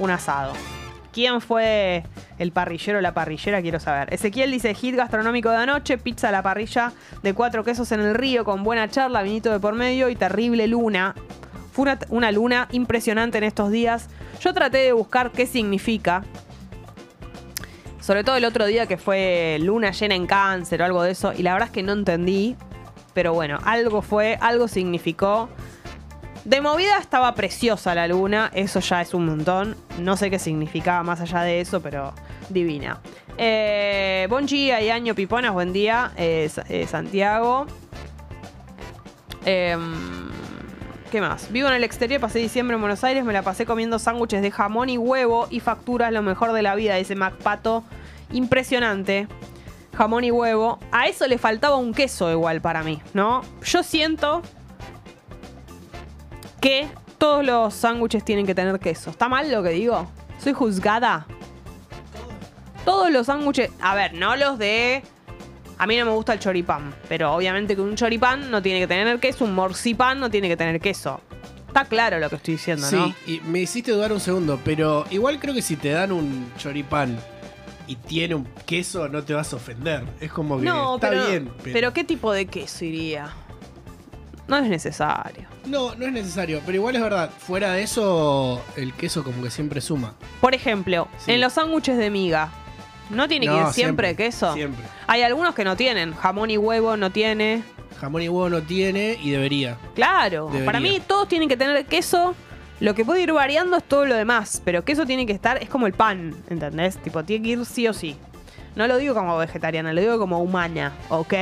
un 0.00 0.10
asado. 0.10 0.52
¿Quién 1.12 1.40
fue 1.40 2.04
el 2.38 2.52
parrillero 2.52 2.98
o 2.98 3.00
la 3.02 3.12
parrillera? 3.12 3.60
Quiero 3.60 3.78
saber. 3.78 4.12
Ezequiel 4.12 4.50
dice: 4.50 4.74
hit 4.74 4.96
gastronómico 4.96 5.50
de 5.50 5.58
anoche, 5.58 5.98
pizza 5.98 6.30
a 6.30 6.32
la 6.32 6.42
parrilla 6.42 6.92
de 7.22 7.34
cuatro 7.34 7.64
quesos 7.64 7.92
en 7.92 8.00
el 8.00 8.14
río 8.14 8.44
con 8.44 8.64
buena 8.64 8.88
charla, 8.88 9.22
vinito 9.22 9.52
de 9.52 9.60
por 9.60 9.74
medio 9.74 10.08
y 10.08 10.16
terrible 10.16 10.66
luna. 10.66 11.14
Fue 11.72 11.82
una, 11.82 11.98
una 12.08 12.32
luna 12.32 12.68
impresionante 12.72 13.38
en 13.38 13.44
estos 13.44 13.70
días. 13.70 14.08
Yo 14.40 14.54
traté 14.54 14.78
de 14.78 14.92
buscar 14.92 15.30
qué 15.32 15.46
significa. 15.46 16.24
Sobre 18.00 18.24
todo 18.24 18.36
el 18.36 18.44
otro 18.44 18.66
día 18.66 18.86
que 18.86 18.96
fue 18.96 19.58
luna 19.60 19.92
llena 19.92 20.14
en 20.14 20.26
cáncer 20.26 20.82
o 20.82 20.84
algo 20.84 21.02
de 21.02 21.12
eso. 21.12 21.32
Y 21.36 21.42
la 21.42 21.52
verdad 21.52 21.68
es 21.68 21.72
que 21.72 21.82
no 21.82 21.92
entendí. 21.92 22.56
Pero 23.14 23.34
bueno, 23.34 23.58
algo 23.64 24.00
fue, 24.00 24.38
algo 24.40 24.66
significó. 24.66 25.50
De 26.44 26.60
movida 26.60 26.98
estaba 26.98 27.34
preciosa 27.34 27.94
la 27.94 28.08
luna, 28.08 28.50
eso 28.52 28.80
ya 28.80 29.00
es 29.00 29.14
un 29.14 29.26
montón. 29.26 29.76
No 29.98 30.16
sé 30.16 30.28
qué 30.28 30.38
significaba 30.38 31.02
más 31.04 31.20
allá 31.20 31.42
de 31.42 31.60
eso, 31.60 31.80
pero 31.80 32.12
Divina. 32.48 33.00
Eh, 33.38 34.26
buen 34.28 34.46
día 34.46 34.80
y 34.80 34.90
año 34.90 35.14
piponas, 35.14 35.52
buen 35.52 35.72
día, 35.72 36.12
eh, 36.16 36.50
eh, 36.68 36.86
Santiago. 36.86 37.66
Em, 39.44 40.30
¿Qué 41.10 41.20
más? 41.20 41.52
Vivo 41.52 41.68
en 41.68 41.74
el 41.74 41.84
exterior, 41.84 42.20
pasé 42.20 42.38
diciembre 42.38 42.74
en 42.74 42.80
Buenos 42.80 43.04
Aires, 43.04 43.24
me 43.24 43.32
la 43.32 43.42
pasé 43.42 43.66
comiendo 43.66 43.98
sándwiches 43.98 44.42
de 44.42 44.50
jamón 44.50 44.88
y 44.88 44.98
huevo 44.98 45.46
y 45.50 45.60
facturas, 45.60 46.12
lo 46.12 46.22
mejor 46.22 46.52
de 46.52 46.62
la 46.62 46.74
vida, 46.74 46.96
dice 46.96 47.14
MacPato. 47.14 47.84
Impresionante. 48.32 49.28
Jamón 49.94 50.24
y 50.24 50.30
huevo. 50.30 50.78
A 50.90 51.06
eso 51.06 51.26
le 51.26 51.36
faltaba 51.36 51.76
un 51.76 51.92
queso 51.92 52.30
igual 52.32 52.62
para 52.62 52.82
mí, 52.82 53.02
¿no? 53.12 53.42
Yo 53.62 53.82
siento 53.82 54.42
que 56.62 56.88
todos 57.18 57.44
los 57.44 57.74
sándwiches 57.74 58.24
tienen 58.24 58.46
que 58.46 58.54
tener 58.54 58.78
queso. 58.80 59.10
¿Está 59.10 59.28
mal 59.28 59.50
lo 59.50 59.62
que 59.62 59.70
digo? 59.70 60.10
¿Soy 60.42 60.54
juzgada? 60.54 61.26
Todos 62.86 63.10
los 63.10 63.26
sándwiches... 63.26 63.70
A 63.80 63.94
ver, 63.94 64.14
no 64.14 64.34
los 64.36 64.58
de... 64.58 65.02
A 65.78 65.86
mí 65.86 65.96
no 65.96 66.04
me 66.06 66.12
gusta 66.12 66.32
el 66.32 66.38
choripán, 66.38 66.94
pero 67.08 67.34
obviamente 67.34 67.74
que 67.74 67.80
un 67.82 67.96
choripán 67.96 68.50
no 68.50 68.62
tiene 68.62 68.78
que 68.80 68.86
tener 68.86 69.18
queso, 69.18 69.44
un 69.44 69.54
morcipán 69.54 70.20
no 70.20 70.30
tiene 70.30 70.48
que 70.48 70.56
tener 70.56 70.80
queso. 70.80 71.20
Está 71.66 71.84
claro 71.86 72.18
lo 72.20 72.28
que 72.30 72.36
estoy 72.36 72.54
diciendo, 72.54 72.86
Sí, 72.86 72.94
¿no? 72.96 73.14
y 73.26 73.40
me 73.40 73.60
hiciste 73.60 73.90
dudar 73.90 74.12
un 74.12 74.20
segundo, 74.20 74.60
pero 74.64 75.04
igual 75.10 75.40
creo 75.40 75.54
que 75.54 75.62
si 75.62 75.74
te 75.76 75.88
dan 75.90 76.12
un 76.12 76.52
choripán 76.56 77.18
y 77.88 77.96
tiene 77.96 78.36
un 78.36 78.44
queso, 78.64 79.08
no 79.08 79.24
te 79.24 79.34
vas 79.34 79.52
a 79.52 79.56
ofender. 79.56 80.04
Es 80.20 80.30
como 80.30 80.58
que 80.58 80.64
No, 80.66 80.94
está 80.96 81.10
pero, 81.10 81.26
bien. 81.26 81.52
pero... 81.64 81.92
¿qué 81.92 82.04
tipo 82.04 82.32
de 82.32 82.46
queso 82.46 82.84
iría? 82.84 83.32
No 84.48 84.56
es 84.56 84.64
necesario. 84.68 85.46
No, 85.66 85.94
no 85.94 86.06
es 86.06 86.12
necesario. 86.12 86.60
Pero 86.66 86.76
igual 86.76 86.96
es 86.96 87.02
verdad, 87.02 87.30
fuera 87.38 87.72
de 87.72 87.82
eso, 87.82 88.60
el 88.76 88.92
queso 88.94 89.22
como 89.24 89.42
que 89.42 89.50
siempre 89.50 89.80
suma. 89.80 90.14
Por 90.40 90.54
ejemplo, 90.54 91.08
Sí. 91.18 91.32
en 91.32 91.40
los 91.40 91.52
sándwiches 91.54 91.96
de 91.96 92.10
miga, 92.10 92.50
¿no 93.10 93.28
tiene 93.28 93.46
que 93.46 93.52
No, 93.52 93.68
ir 93.68 93.72
siempre, 93.74 94.14
queso? 94.16 94.52
Siempre. 94.54 94.84
Hay 95.06 95.22
algunos 95.22 95.54
que 95.54 95.64
no 95.64 95.76
tienen. 95.76 96.12
Jamón 96.14 96.50
y 96.50 96.58
huevo 96.58 96.96
no 96.96 97.10
tiene. 97.10 97.62
Jamón 98.00 98.22
y 98.22 98.28
huevo 98.28 98.48
no 98.50 98.62
tiene 98.62 99.16
y 99.22 99.30
debería. 99.30 99.78
Claro. 99.94 100.46
Debería. 100.46 100.66
Para 100.66 100.80
mí 100.80 101.00
todos 101.06 101.28
tienen 101.28 101.48
que 101.48 101.56
tener 101.56 101.86
queso. 101.86 102.34
Lo 102.80 102.96
que 102.96 103.04
puede 103.04 103.22
ir 103.22 103.32
variando 103.32 103.76
es 103.76 103.84
todo 103.84 104.06
lo 104.06 104.16
demás. 104.16 104.60
Pero 104.64 104.84
queso 104.84 105.06
tiene 105.06 105.24
que 105.24 105.32
estar, 105.32 105.62
es 105.62 105.68
como 105.68 105.86
el 105.86 105.92
pan, 105.92 106.34
¿entendés? 106.50 106.98
Tipo, 106.98 107.22
tiene 107.22 107.44
que 107.44 107.50
ir 107.50 107.64
sí 107.64 107.86
o 107.86 107.92
sí. 107.92 108.16
No 108.74 108.86
lo 108.88 108.96
digo 108.96 109.14
como 109.14 109.36
vegetariana, 109.38 109.92
lo 109.92 110.00
digo 110.00 110.18
como 110.18 110.40
humana, 110.40 110.92
¿ok? 111.10 111.34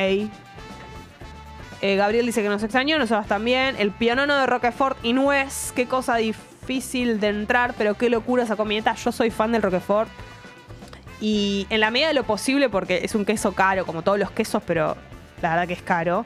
Eh, 1.83 1.97
Gabriel 1.97 2.27
dice 2.27 2.43
que 2.43 2.49
nos 2.49 2.63
extrañó, 2.63 2.99
nosotros 2.99 3.27
también. 3.27 3.77
El 3.79 3.91
pianono 3.91 4.37
de 4.37 4.47
Roquefort 4.47 4.99
y 5.03 5.13
nuez, 5.15 5.73
qué 5.75 5.87
cosa 5.87 6.17
difícil 6.17 7.21
de 7.21 7.29
entrar, 7.29 7.75
pero 7.79 7.95
qué 7.95 8.11
locura 8.11 8.43
esa 8.43 8.57
comidita. 8.57 8.95
Yo 8.95 9.13
soy 9.13 9.31
fan 9.31 9.53
del 9.53 9.63
Roquefort. 9.63 10.11
Y 11.21 11.67
en 11.71 11.81
la 11.81 11.91
medida 11.91 12.09
de 12.09 12.15
lo 12.15 12.25
posible, 12.25 12.69
porque 12.69 13.01
es 13.05 13.15
un 13.15 13.25
queso 13.25 13.53
caro, 13.53 13.85
como 13.87 14.03
todos 14.03 14.19
los 14.19 14.31
quesos, 14.31 14.63
pero 14.67 14.97
la 15.43 15.51
verdad 15.51 15.67
que 15.69 15.75
es 15.75 15.83
caro. 15.83 16.25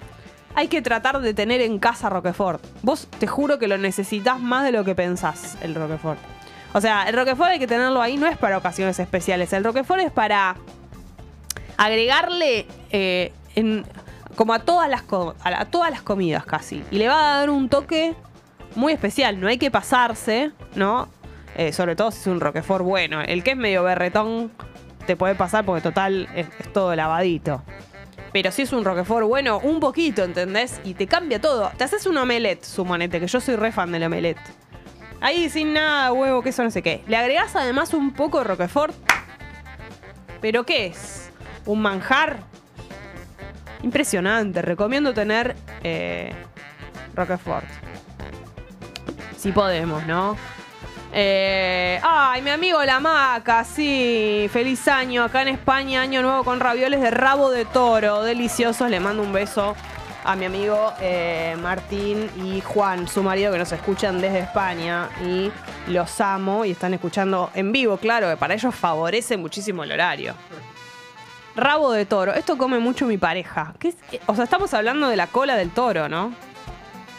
Hay 0.57 0.69
que 0.69 0.83
tratar 0.83 1.21
de 1.21 1.35
tener 1.35 1.61
en 1.61 1.79
casa 1.81 2.09
Roquefort. 2.11 2.63
Vos 2.83 3.09
te 3.19 3.27
juro 3.27 3.59
que 3.59 3.67
lo 3.67 3.77
necesitas 3.77 4.39
más 4.39 4.65
de 4.65 4.71
lo 4.73 4.85
que 4.85 4.95
pensás, 4.95 5.57
el 5.63 5.75
Roquefort. 5.75 6.19
O 6.73 6.81
sea, 6.81 7.09
el 7.09 7.15
Roquefort 7.17 7.51
hay 7.51 7.59
que 7.59 7.67
tenerlo 7.67 8.01
ahí, 8.03 8.17
no 8.17 8.27
es 8.27 8.37
para 8.39 8.59
ocasiones 8.59 8.99
especiales. 9.01 9.53
El 9.53 9.65
Roquefort 9.65 10.01
es 10.01 10.13
para 10.13 10.57
agregarle 11.77 12.67
eh, 12.91 13.33
en- 13.55 13.85
como 14.35 14.55
a 14.55 14.61
todas, 14.61 14.89
las 14.89 15.03
a, 15.45 15.65
todas 15.67 15.91
las 15.91 16.03
comidas 16.03 16.45
casi. 16.45 16.83
Y 16.91 16.99
le 16.99 17.09
va 17.09 17.37
a 17.37 17.39
dar 17.41 17.51
un 17.51 17.69
toque 17.69 18.15
muy 18.75 18.93
especial. 18.93 19.41
No 19.41 19.49
hay 19.49 19.59
que 19.59 19.71
pasarse, 19.71 20.51
¿no? 20.75 21.09
Eh, 21.57 21.73
sobre 21.73 21.95
todo 21.95 22.11
si 22.11 22.21
es 22.21 22.27
un 22.27 22.41
Roquefort 22.41 22.85
bueno. 22.85 23.21
El 23.21 23.45
que 23.45 23.53
es 23.53 23.57
medio 23.57 23.83
berretón 23.83 24.51
te 25.07 25.17
puede 25.17 25.35
pasar 25.35 25.65
porque 25.65 25.83
total 25.83 26.29
es, 26.35 26.49
todo 26.73 26.95
lavadito. 26.95 27.63
Pero 28.33 28.51
si 28.51 28.63
es 28.63 28.73
un 28.73 28.85
Roquefort 28.85 29.27
bueno, 29.27 29.61
un 29.61 29.79
poquito, 29.79 30.25
¿entendés? 30.25 30.81
Y 30.85 30.95
te 30.95 31.07
cambia 31.07 31.41
todo. 31.41 31.71
Te 31.77 31.85
haces 31.85 32.07
un 32.07 32.17
omelette, 32.17 32.65
suponete, 32.65 33.21
que 33.21 33.29
yo 33.29 33.41
soy 33.41 33.55
re 33.57 33.71
fan 33.71 33.93
del 33.93 34.03
omelette. 34.03 34.41
Ahí 35.21 35.49
sin 35.49 35.73
nada, 35.73 36.13
huevo, 36.13 36.43
queso, 36.43 36.65
no 36.65 36.71
sé 36.71 36.83
qué. 36.83 37.03
Le 37.07 37.17
agregás 37.17 37.55
además 37.55 37.95
un 37.95 38.13
poco 38.13 38.39
de 38.39 38.45
Roquefort. 38.45 38.95
¿Pero 40.41 40.67
qué 40.67 40.87
es? 40.87 41.31
¿Un 41.65 41.81
manjar? 41.81 42.41
Impresionante. 43.85 44.63
Recomiendo 44.63 45.13
tener 45.13 45.55
eh, 45.83 46.33
Roquefort. 47.15 47.67
Si 49.37 49.53
podemos, 49.53 50.07
¿no? 50.07 50.39
Eh, 51.13 52.01
ay, 52.03 52.41
mi 52.41 52.49
amigo 52.49 52.83
La 52.83 52.99
Maca, 52.99 53.63
sí. 53.63 54.49
Feliz 54.51 54.89
año. 54.89 55.23
Acá 55.23 55.43
en 55.43 55.49
España, 55.49 56.01
año 56.01 56.23
nuevo 56.23 56.45
con 56.45 56.61
ravioles 56.61 57.03
de 57.03 57.11
rabo 57.11 57.51
de 57.51 57.67
toro. 57.67 58.23
Deliciosos. 58.23 58.89
Le 58.89 59.01
mando 59.01 59.23
un 59.23 59.35
beso 59.35 59.77
a 60.25 60.35
mi 60.35 60.47
amigo 60.47 60.95
eh, 61.03 61.55
Martín 61.61 62.31
y 62.43 62.63
Juan, 62.63 63.07
su 63.07 63.23
marido, 63.23 63.53
que 63.53 63.59
nos 63.59 63.71
escuchan 63.71 64.19
desde 64.19 64.39
España. 64.39 65.11
Y 65.23 65.53
los 65.89 66.23
amo 66.23 66.65
y 66.65 66.71
están 66.71 66.95
escuchando 66.95 67.51
en 67.55 67.71
vivo, 67.71 67.99
claro, 67.99 68.31
que 68.31 68.39
para 68.39 68.55
ellos 68.55 68.75
favorece 68.75 69.37
muchísimo 69.37 69.85
el 69.85 69.93
horario. 69.93 70.35
Rabo 71.57 71.93
de 71.93 72.05
toro. 72.07 72.33
Esto 72.35 72.59
come 72.59 72.79
mucho 72.79 73.07
mi 73.07 73.17
pareja. 73.19 73.75
¿Qué 73.79 73.89
es? 73.89 73.97
O 74.27 74.35
sea, 74.35 74.45
estamos 74.45 74.75
hablando 74.75 75.09
de 75.09 75.17
la 75.17 75.29
cola 75.29 75.55
del 75.57 75.71
toro, 75.71 76.09
¿no? 76.09 76.33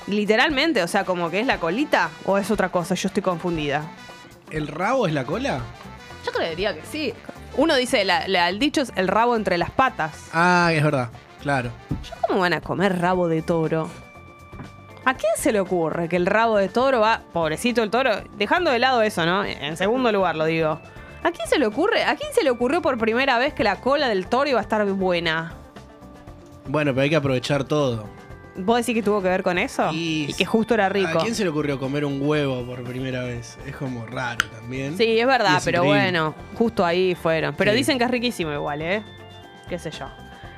Literalmente, 0.08 0.84
o 0.84 0.88
sea, 0.88 1.04
como 1.06 1.30
que 1.32 1.39
es 1.39 1.48
la 1.48 1.58
colita 1.60 2.10
o 2.25 2.38
es 2.38 2.51
otra 2.51 2.70
cosa, 2.70 2.96
yo 2.96 3.08
estoy 3.08 3.24
confundida. 3.24 3.84
¿El 4.51 4.68
rabo 4.68 5.08
es 5.08 5.13
la 5.13 5.24
cola? 5.24 5.60
Yo 6.25 6.32
creería 6.32 6.75
que 6.75 6.82
sí. 6.86 7.13
Uno 7.58 7.75
dice, 7.75 8.04
la- 8.06 8.27
la- 8.27 8.50
el 8.50 8.60
dicho 8.60 8.82
es 8.82 8.92
el 8.96 9.08
rabo 9.08 9.36
entre 9.36 9.58
las 9.58 9.72
patas. 9.72 10.30
Ah, 10.34 10.70
es 10.74 10.84
verdad, 10.84 11.10
claro. 11.42 11.72
¿Yo 12.04 12.13
cómo 12.27 12.42
van 12.42 12.54
a 12.54 12.62
comer 12.62 13.00
rabo 13.00 13.27
de 13.27 13.42
toro? 13.42 13.89
¿A 15.06 15.13
quién 15.13 15.32
se 15.38 15.51
le 15.51 15.60
ocurre 15.60 16.10
que 16.10 16.15
el 16.18 16.25
rabo 16.25 16.58
de 16.58 16.68
toro 16.68 17.00
va, 17.00 17.22
pobrecito 17.32 17.82
el 17.82 17.89
toro, 17.89 18.12
dejando 18.38 18.72
de 18.72 18.80
lado 18.80 19.01
eso, 19.01 19.25
¿no? 19.25 19.44
En 19.46 19.77
segundo 19.77 20.12
lugar 20.12 20.36
lo 20.36 20.46
digo. 20.46 20.80
¿A 21.25 21.32
quién 21.32 21.48
se 21.48 21.58
le 21.58 21.65
ocurre? 21.65 22.03
¿A 22.03 22.15
quién 22.15 22.32
se 22.34 22.44
le 22.44 22.51
ocurrió 22.51 22.84
por 22.84 23.00
primera 23.00 23.39
vez 23.39 23.51
que 23.55 23.63
la 23.63 23.77
cola 23.82 24.08
del 24.08 24.27
toro 24.27 24.48
iba 24.48 24.60
a 24.60 24.62
estar 24.62 24.86
buena? 24.86 25.53
Bueno, 26.67 26.91
pero 26.94 27.01
hay 27.01 27.10
que 27.10 27.15
aprovechar 27.15 27.63
todo. 27.63 28.08
¿Vos 28.58 28.77
decís 28.77 28.94
que 28.94 29.01
tuvo 29.01 29.24
que 29.24 29.29
ver 29.29 29.41
con 29.41 29.58
eso? 29.58 29.89
Y- 29.91 30.27
Y, 30.29 30.34
que 30.34 30.46
justo 30.46 30.75
era 30.75 30.88
rico. 30.88 31.17
¿A 31.17 31.24
quién 31.24 31.34
se 31.34 31.44
le 31.44 31.50
ocurrió 31.50 31.79
comer 31.79 32.05
un 32.05 32.22
huevo 32.22 32.63
por 32.63 32.84
primera 32.84 33.24
vez? 33.24 33.58
Es 33.65 33.75
como 33.75 34.05
raro 34.05 34.46
también. 34.51 34.96
Sí, 34.98 35.20
es 35.20 35.25
verdad, 35.25 35.58
es 35.58 35.65
pero 35.65 35.79
increíble. 35.84 36.01
bueno, 36.12 36.36
justo 36.58 36.86
ahí 36.86 37.15
fueron. 37.15 37.55
Pero 37.55 37.72
Sí. 37.72 37.77
dicen 37.77 37.98
que 37.98 38.03
es 38.03 38.12
riquísimo 38.12 38.53
igual, 38.53 38.84
¿eh? 38.84 39.03
Qué 39.67 39.79
sé 39.79 39.89
yo. 39.89 40.05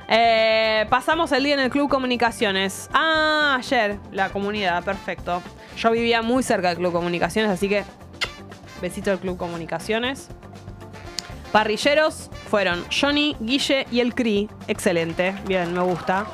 Eh, 0.06 0.86
pasamos 0.90 1.32
el 1.32 1.44
día 1.44 1.54
en 1.54 1.60
el 1.60 1.70
Club 1.70 1.88
Comunicaciones. 1.88 2.90
Ah, 2.92 3.56
ayer, 3.58 3.98
la 4.12 4.28
comunidad, 4.28 4.84
perfecto. 4.84 5.42
Yo 5.78 5.90
vivía 5.92 6.20
muy 6.20 6.42
cerca 6.42 6.68
del 6.68 6.76
Club 6.76 6.92
Comunicaciones, 6.92 7.50
así 7.50 7.70
que 7.70 7.84
besito 8.82 9.08
del 9.10 9.18
Club 9.18 9.36
Comunicaciones. 9.38 10.28
Parrilleros 11.52 12.30
fueron 12.50 12.84
Johnny, 12.90 13.36
Guille 13.40 13.86
y 13.90 14.00
el 14.00 14.14
Cri. 14.14 14.48
Excelente, 14.66 15.34
bien, 15.46 15.72
me 15.72 15.80
gusta. 15.80 16.26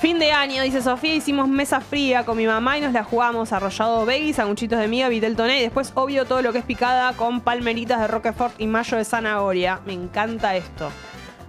Fin 0.00 0.18
de 0.18 0.32
año, 0.32 0.62
dice 0.64 0.82
Sofía, 0.82 1.14
hicimos 1.14 1.48
mesa 1.48 1.80
fría 1.80 2.24
con 2.24 2.36
mi 2.36 2.46
mamá 2.46 2.76
y 2.76 2.80
nos 2.80 2.92
la 2.92 3.04
jugamos 3.04 3.52
arrollado 3.52 4.04
veggie, 4.04 4.32
sanguchitos 4.32 4.78
de 4.80 4.88
miga, 4.88 5.08
vitel 5.08 5.36
toné 5.36 5.60
y 5.60 5.62
después, 5.62 5.92
obvio, 5.94 6.24
todo 6.24 6.42
lo 6.42 6.52
que 6.52 6.58
es 6.58 6.64
picada 6.64 7.12
con 7.12 7.40
palmeritas 7.40 8.00
de 8.00 8.08
Roquefort 8.08 8.60
y 8.60 8.66
mayo 8.66 8.96
de 8.96 9.04
zanahoria. 9.04 9.80
Me 9.86 9.92
encanta 9.92 10.56
esto. 10.56 10.90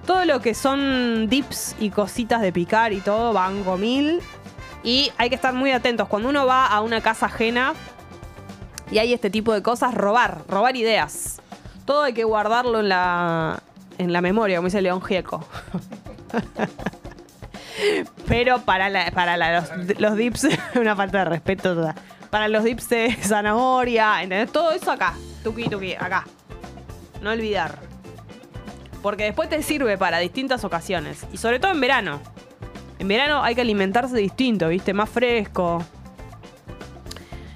Todo 0.06 0.26
lo 0.26 0.40
que 0.42 0.54
son 0.54 1.28
dips 1.30 1.76
y 1.80 1.90
cositas 1.90 2.42
de 2.42 2.52
picar 2.52 2.94
y 2.94 3.02
todo, 3.02 3.34
banco 3.34 3.78
mil. 3.78 4.22
Y 4.84 5.12
hay 5.18 5.30
que 5.30 5.36
estar 5.36 5.54
muy 5.54 5.72
atentos. 5.72 6.08
Cuando 6.08 6.30
uno 6.30 6.46
va 6.46 6.68
a 6.68 6.82
una 6.82 7.02
casa 7.02 7.28
ajena 7.28 7.74
y 8.92 9.00
hay 9.00 9.14
este 9.14 9.30
tipo 9.30 9.54
de 9.54 9.64
cosas, 9.64 9.94
robar, 9.94 10.44
robar 10.48 10.76
ideas. 10.76 11.42
Todo 11.86 12.04
hay 12.04 12.14
que 12.14 12.24
guardarlo 12.24 12.80
en 12.80 12.90
la, 12.90 13.62
en 13.98 14.14
la 14.14 14.22
memoria, 14.22 14.58
como 14.58 14.68
dice 14.68 14.82
León 14.82 15.02
Gieco. 15.02 15.46
Pero 18.28 18.60
para, 18.62 18.90
la- 18.90 19.12
para 19.12 19.36
los, 20.00 20.16
dips, 20.16 20.48
una 20.76 20.96
falta 20.96 21.20
de 21.20 21.26
respeto. 21.26 21.94
Para 22.30 22.48
los 22.48 22.64
dips 22.64 22.90
de 22.90 23.16
zanahoria, 23.22 24.24
¿entendés? 24.24 24.52
Todo 24.52 24.72
eso 24.72 24.92
acá. 24.92 25.14
Tuki, 25.44 25.66
tuki, 25.70 25.94
acá. 25.94 26.26
No 27.22 27.32
olvidar. 27.32 27.78
Porque 29.02 29.26
después 29.26 29.50
te 29.50 29.62
sirve 29.64 29.98
para 29.98 30.20
distintas 30.20 30.64
ocasiones. 30.64 31.26
Y 31.34 31.38
sobre 31.38 31.60
todo 31.60 31.72
en 31.72 31.82
verano. 31.82 32.22
En 33.00 33.08
verano 33.08 33.44
hay 33.44 33.54
que 33.56 33.62
alimentarse 33.62 34.16
distinto, 34.16 34.70
¿viste? 34.70 34.94
Más 34.94 35.10
fresco. 35.10 35.84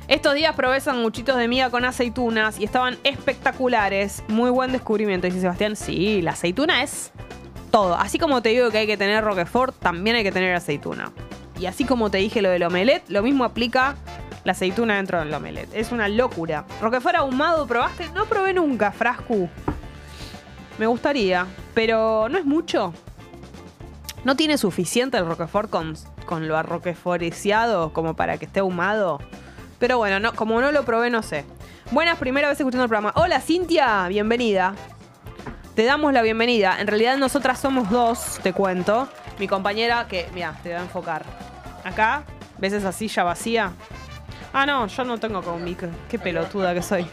Estos 0.07 0.35
días 0.35 0.55
probé 0.55 0.79
sanguchitos 0.79 1.35
de 1.35 1.49
miga 1.49 1.69
con 1.69 1.83
aceitunas 1.83 2.61
y 2.61 2.63
estaban 2.63 2.97
espectaculares. 3.03 4.23
Muy 4.29 4.49
buen 4.49 4.71
descubrimiento, 4.71 5.27
dice 5.27 5.41
Sebastián. 5.41 5.75
Sí, 5.75 6.21
la 6.21 6.31
aceituna 6.31 6.81
es 6.81 7.11
todo. 7.71 7.93
Así 7.95 8.17
como 8.17 8.41
te 8.41 8.49
digo 8.49 8.71
que 8.71 8.77
hay 8.77 8.87
que 8.87 8.95
tener 8.95 9.21
Roquefort, 9.21 9.75
también 9.77 10.15
hay 10.15 10.23
que 10.23 10.31
tener 10.31 10.55
aceituna. 10.55 11.11
Y 11.59 11.65
así 11.65 11.83
como 11.83 12.09
te 12.09 12.19
dije 12.19 12.41
lo 12.41 12.49
del 12.49 12.63
omelette, 12.63 13.09
lo 13.09 13.21
mismo 13.21 13.43
aplica 13.43 13.97
la 14.45 14.53
aceituna 14.53 14.95
dentro 14.95 15.19
del 15.19 15.33
omelette. 15.33 15.75
Es 15.75 15.91
una 15.91 16.07
locura. 16.07 16.63
Roquefort 16.81 17.15
ahumado, 17.15 17.67
¿probaste? 17.67 18.07
No 18.13 18.27
probé 18.27 18.53
nunca, 18.53 18.93
Frascu. 18.93 19.49
Me 20.79 20.87
gustaría, 20.87 21.47
pero 21.73 22.29
no 22.29 22.37
es 22.37 22.45
mucho. 22.45 22.93
No 24.23 24.37
tiene 24.37 24.57
suficiente 24.57 25.17
el 25.17 25.25
Roquefort 25.25 25.69
con, 25.69 25.97
con 26.25 26.47
lo 26.47 26.55
arroqueforeciado 26.55 27.91
como 27.91 28.15
para 28.15 28.37
que 28.37 28.45
esté 28.45 28.61
ahumado. 28.61 29.19
Pero 29.79 29.97
bueno, 29.97 30.19
no, 30.19 30.33
como 30.33 30.59
no 30.61 30.71
lo 30.71 30.83
probé, 30.83 31.09
no 31.09 31.21
sé. 31.21 31.45
Buenas, 31.91 32.17
primera 32.17 32.49
vez 32.49 32.59
escuchando 32.59 32.83
el 32.83 32.89
programa. 32.89 33.13
Hola 33.15 33.39
Cintia, 33.39 34.07
bienvenida. 34.07 34.73
Te 35.75 35.85
damos 35.85 36.11
la 36.13 36.21
bienvenida. 36.23 36.77
En 36.79 36.87
realidad 36.87 37.17
nosotras 37.17 37.59
somos 37.59 37.89
dos, 37.89 38.39
te 38.41 38.53
cuento. 38.53 39.07
Mi 39.39 39.47
compañera 39.47 40.07
que, 40.07 40.27
mira, 40.33 40.57
te 40.63 40.69
voy 40.69 40.79
a 40.79 40.81
enfocar. 40.81 41.23
Acá, 41.83 42.23
¿ves 42.57 42.73
esa 42.73 42.91
silla 42.91 43.23
vacía? 43.23 43.71
Ah, 44.51 44.65
no, 44.65 44.87
yo 44.87 45.03
no 45.03 45.19
tengo 45.19 45.43
con 45.43 45.63
mi... 45.63 45.75
Qué 46.09 46.17
pelotuda 46.17 46.73
que 46.73 46.81
soy. 46.81 47.05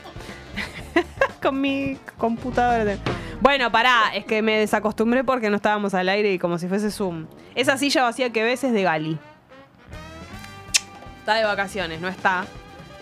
con 1.43 1.61
mi 1.61 1.99
computadora. 2.17 2.85
de- 2.87 2.99
Bueno, 3.43 3.71
pará, 3.71 4.15
es 4.15 4.25
que 4.25 4.41
me 4.41 4.59
desacostumbré 4.59 5.23
porque 5.23 5.51
no 5.51 5.57
estábamos 5.57 5.93
al 5.93 6.09
aire 6.09 6.33
y 6.33 6.39
como 6.39 6.57
si 6.59 6.67
fuese 6.67 6.91
Zoom. 6.91 7.27
Esa 7.55 7.77
silla 7.77 8.05
vacía 8.05 8.31
que 8.31 8.43
ves 8.43 8.65
es 8.65 8.73
de 8.73 8.83
Gali. 8.83 9.19
Está 11.25 11.37
de 11.37 11.45
vacaciones, 11.47 12.03
no 12.03 12.09
está. 12.09 12.45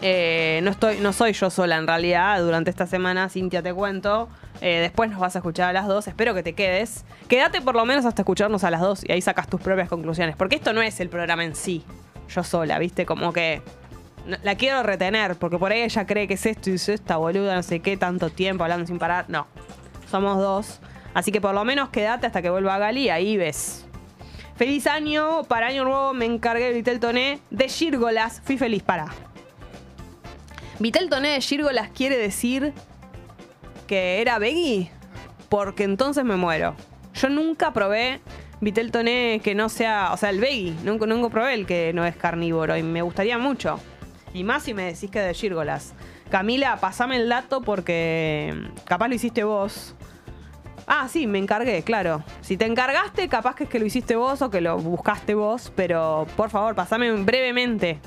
Eh, 0.00 0.61
no, 0.62 0.71
estoy, 0.71 1.00
no 1.00 1.12
soy 1.12 1.33
yo 1.33 1.50
sola 1.50 1.76
en 1.76 1.88
realidad. 1.88 2.41
Durante 2.41 2.71
esta 2.71 2.87
semana, 2.87 3.29
Cintia, 3.29 3.64
te 3.64 3.75
cuento. 3.75 4.29
Eh, 4.61 4.79
después 4.79 5.11
nos 5.11 5.19
vas 5.19 5.35
a 5.35 5.41
escuchar 5.41 5.71
a 5.71 5.73
las 5.73 5.88
dos. 5.88 6.07
Espero 6.07 6.33
que 6.33 6.45
te 6.45 6.52
quedes. 6.52 7.05
Quédate 7.26 7.61
por 7.61 7.75
lo 7.75 7.85
menos 7.85 8.05
hasta 8.05 8.23
escucharnos 8.23 8.62
a 8.62 8.71
las 8.71 8.81
dos 8.81 9.02
y 9.05 9.11
ahí 9.11 9.21
sacas 9.21 9.49
tus 9.49 9.61
propias 9.61 9.88
conclusiones. 9.88 10.37
Porque 10.37 10.55
esto 10.55 10.73
no 10.73 10.83
es 10.83 11.00
el 11.00 11.09
programa 11.09 11.43
en 11.43 11.57
sí. 11.57 11.85
Yo 12.29 12.45
sola, 12.45 12.79
¿viste? 12.79 13.07
Como 13.07 13.33
que 13.33 13.61
la 14.45 14.55
quiero 14.55 14.85
retener. 14.85 15.35
Porque 15.35 15.59
por 15.59 15.73
ahí 15.73 15.81
ella 15.81 16.07
cree 16.07 16.29
que 16.29 16.35
es 16.35 16.47
esto 16.47 16.71
y 16.71 16.75
dice 16.75 16.95
esta 16.95 17.17
boluda, 17.17 17.57
no 17.57 17.64
sé 17.64 17.81
qué, 17.81 17.97
tanto 17.97 18.31
tiempo 18.31 18.62
hablando 18.62 18.87
sin 18.87 19.00
parar. 19.00 19.25
No. 19.26 19.49
Somos 20.09 20.38
dos. 20.38 20.79
Así 21.12 21.33
que 21.33 21.41
por 21.41 21.57
lo 21.57 21.64
menos 21.64 21.88
quédate 21.88 22.29
hasta 22.29 22.41
que 22.41 22.50
vuelva 22.50 22.79
Gali 22.79 23.07
y 23.07 23.11
ahí 23.11 23.37
ves. 23.37 23.85
Feliz 24.62 24.87
año. 24.87 25.42
Para 25.49 25.66
año 25.66 25.83
nuevo 25.83 26.14
me 26.14 26.25
encargué 26.25 26.66
de 26.66 26.73
Vitel 26.73 27.00
Toné 27.00 27.40
de 27.50 27.69
Gírgolas. 27.69 28.40
Fui 28.45 28.57
feliz, 28.57 28.85
para. 28.85 29.09
Vitel 30.78 31.09
Toné 31.11 31.31
de 31.31 31.40
Gírgolas 31.40 31.90
quiere 31.90 32.16
decir 32.16 32.73
que 33.88 34.21
era 34.21 34.38
veggie. 34.38 34.92
Porque 35.49 35.83
entonces 35.83 36.25
me 36.25 36.37
muero. 36.37 36.76
Yo 37.12 37.28
nunca 37.28 37.73
probé 37.73 38.21
Vitel 38.61 38.92
Toné 38.92 39.40
que 39.42 39.57
no 39.57 39.69
sea. 39.69 40.12
O 40.12 40.16
sea, 40.16 40.31
el 40.31 40.38
veggie. 40.38 40.76
Nunca, 40.85 41.07
nunca 41.07 41.28
probé 41.28 41.54
el 41.54 41.66
que 41.66 41.92
no 41.92 42.07
es 42.07 42.14
carnívoro. 42.14 42.76
Y 42.76 42.85
me 42.85 43.02
gustaría 43.02 43.38
mucho. 43.38 43.81
Y 44.33 44.45
más 44.45 44.62
si 44.62 44.75
me 44.75 44.85
decís 44.85 45.11
que 45.11 45.19
de 45.19 45.35
Gírgolas. 45.35 45.92
Camila, 46.31 46.76
pasame 46.76 47.16
el 47.16 47.28
dato 47.28 47.62
porque 47.62 48.54
capaz 48.85 49.09
lo 49.09 49.16
hiciste 49.16 49.42
vos. 49.42 49.97
Ah, 50.94 51.08
sí, 51.08 51.26
me 51.26 51.38
encargué, 51.38 51.82
claro. 51.82 52.22
Si 52.42 52.58
te 52.58 52.66
encargaste, 52.66 53.26
capaz 53.26 53.54
que 53.54 53.64
es 53.64 53.70
que 53.70 53.78
lo 53.78 53.87
hiciste 53.87 54.14
vos 54.14 54.42
o 54.42 54.50
que 54.50 54.61
lo 54.61 54.76
buscaste 54.76 55.34
vos, 55.34 55.72
pero 55.75 56.26
por 56.37 56.50
favor, 56.50 56.75
pasame 56.75 57.11
brevemente 57.12 57.99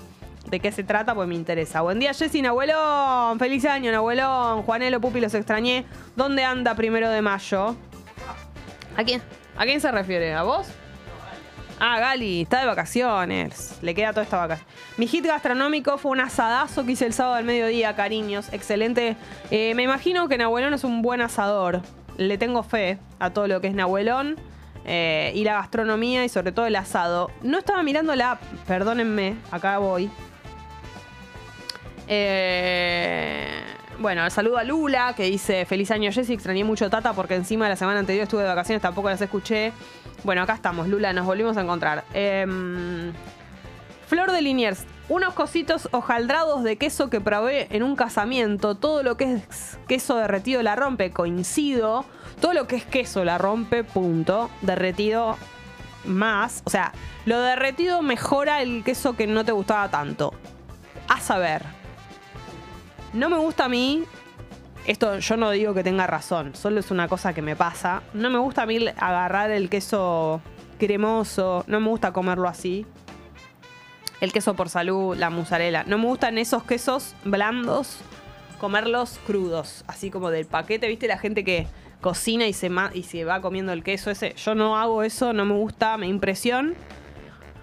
de 0.46 0.60
qué 0.60 0.72
se 0.72 0.84
trata, 0.84 1.16
pues 1.16 1.28
me 1.28 1.34
interesa. 1.34 1.82
Buen 1.82 1.98
día, 1.98 2.14
Jessy, 2.14 2.44
Nahuelón. 2.44 3.40
Feliz 3.40 3.66
año, 3.66 3.92
Nahuelón. 3.92 4.62
Juanelo, 4.62 5.02
Pupi, 5.02 5.20
los 5.20 5.34
extrañé. 5.34 5.84
¿Dónde 6.16 6.44
anda 6.44 6.76
primero 6.76 7.10
de 7.10 7.24
mayo? 7.24 7.76
¿A 8.96 9.04
quién? 9.04 9.20
¿A 9.58 9.66
quién 9.66 9.82
se 9.82 9.92
refiere? 9.92 10.36
¿A 10.36 10.44
vos? 10.44 10.68
Ah, 11.80 12.00
Gali, 12.00 12.44
está 12.44 12.60
de 12.60 12.68
vacaciones. 12.68 13.80
Le 13.82 13.96
queda 13.96 14.12
toda 14.12 14.22
esta 14.22 14.38
vacación. 14.38 14.68
Mi 14.98 15.08
hit 15.08 15.26
gastronómico 15.26 15.98
fue 15.98 16.12
un 16.12 16.20
asadazo 16.20 16.86
que 16.86 16.92
hice 16.92 17.08
el 17.08 17.14
sábado 17.14 17.38
al 17.38 17.46
mediodía, 17.46 17.96
cariños. 17.96 18.54
Excelente. 18.54 19.18
Eh, 19.50 19.74
me 19.74 19.82
imagino 19.82 20.28
que 20.28 20.38
Nahuelón 20.38 20.76
es 20.76 20.84
un 20.84 21.02
buen 21.02 21.22
asador. 21.22 21.82
Le 22.18 22.38
tengo 22.38 22.64
fe 22.64 22.98
a 23.20 23.32
todo 23.32 23.48
lo 23.48 23.62
que 23.62 23.68
es 23.68 23.74
Nahuelón. 23.74 24.36
eh, 24.86 25.32
y 25.36 25.44
la 25.44 25.54
gastronomía 25.56 26.24
y 26.26 26.30
sobre 26.30 26.52
todo 26.52 26.68
el 26.68 26.76
asado. 26.76 27.32
No 27.42 27.58
estaba 27.58 27.82
mirando 27.84 28.16
la... 28.16 28.40
Perdónenme, 28.68 29.36
acá 29.52 29.80
voy. 29.80 30.10
Eh, 32.08 33.64
bueno, 33.98 34.30
saludo 34.30 34.58
a 34.58 34.64
Lula 34.64 35.14
que 35.18 35.24
dice 35.24 35.66
feliz 35.66 35.90
año 35.90 36.12
Jessy, 36.12 36.34
extrañé 36.34 36.64
mucho 36.64 36.88
Tata 36.90 37.14
porque 37.14 37.34
encima 37.34 37.68
la 37.68 37.76
semana 37.76 38.00
anterior 38.00 38.24
estuve 38.24 38.44
de 38.44 38.48
vacaciones, 38.48 38.82
tampoco 38.82 39.10
las 39.10 39.22
escuché. 39.22 39.74
Bueno, 40.24 40.44
acá 40.44 40.54
estamos, 40.54 40.88
Lula, 40.88 41.14
nos 41.14 41.26
volvimos 41.26 41.58
a 41.58 41.62
encontrar. 41.62 42.04
Em, 42.14 43.12
Flor 44.08 44.32
de 44.32 44.42
Liniers, 44.42 44.86
unos 45.08 45.34
cositos 45.34 45.88
hojaldrados 45.92 46.64
de 46.64 46.78
queso 46.78 47.10
que 47.10 47.22
probé 47.22 47.68
en 47.72 47.84
un 47.84 47.96
casamiento. 47.96 48.76
Todo 48.76 49.04
lo 49.04 49.18
que 49.18 49.34
es 49.34 49.78
queso 49.88 50.16
derretido 50.18 50.64
la 50.64 50.76
rompe, 50.76 51.12
coincido. 51.12 52.06
Todo 52.40 52.54
lo 52.54 52.68
que 52.68 52.76
es 52.76 52.86
queso 52.86 53.24
la 53.24 53.38
rompe, 53.38 53.84
punto. 53.84 54.50
Derretido 54.62 55.38
más. 56.06 56.64
O 56.66 56.70
sea, 56.70 56.92
lo 57.26 57.40
derretido 57.42 58.02
mejora 58.02 58.62
el 58.62 58.84
queso 58.84 59.16
que 59.16 59.28
no 59.28 59.46
te 59.46 59.52
gustaba 59.52 59.90
tanto. 59.90 60.34
A 61.08 61.20
saber. 61.20 61.64
No 63.14 63.30
me 63.30 63.38
gusta 63.38 63.66
a 63.66 63.70
mí. 63.70 64.04
Esto 64.88 65.18
yo 65.18 65.38
no 65.38 65.50
digo 65.50 65.74
que 65.74 65.84
tenga 65.84 66.06
razón, 66.06 66.54
solo 66.54 66.80
es 66.80 66.92
una 66.92 67.08
cosa 67.08 67.34
que 67.34 67.42
me 67.42 67.56
pasa. 67.56 68.04
No 68.14 68.30
me 68.30 68.38
gusta 68.38 68.64
a 68.64 68.66
mí 68.68 68.86
agarrar 68.98 69.50
el 69.50 69.68
queso 69.68 70.42
cremoso, 70.78 71.64
no 71.66 71.80
me 71.80 71.90
gusta 71.90 72.12
comerlo 72.12 72.48
así. 72.48 72.86
El 74.22 74.32
queso 74.32 74.54
por 74.56 74.70
salud, 74.70 75.16
la 75.18 75.30
mozzarella. 75.30 75.84
No 75.86 75.98
me 75.98 76.06
gustan 76.06 76.38
esos 76.38 76.64
quesos 76.64 77.16
blandos, 77.24 78.00
comerlos 78.60 79.20
crudos, 79.26 79.84
así 79.88 80.10
como 80.10 80.30
del 80.30 80.46
paquete, 80.46 80.88
¿viste? 80.88 81.08
La 81.08 81.18
gente 81.18 81.44
que 81.44 81.68
cocina 82.02 82.48
y 82.48 82.54
se, 82.54 82.72
y 82.94 83.04
se 83.04 83.26
va 83.26 83.42
comiendo 83.42 83.74
el 83.74 83.84
queso 83.84 84.12
ese. 84.12 84.34
Yo 84.36 84.56
no 84.56 84.78
hago 84.78 85.04
eso, 85.04 85.34
no 85.34 85.46
me 85.46 85.56
gusta, 85.56 85.98
me 85.98 86.08
impresión. 86.08 86.76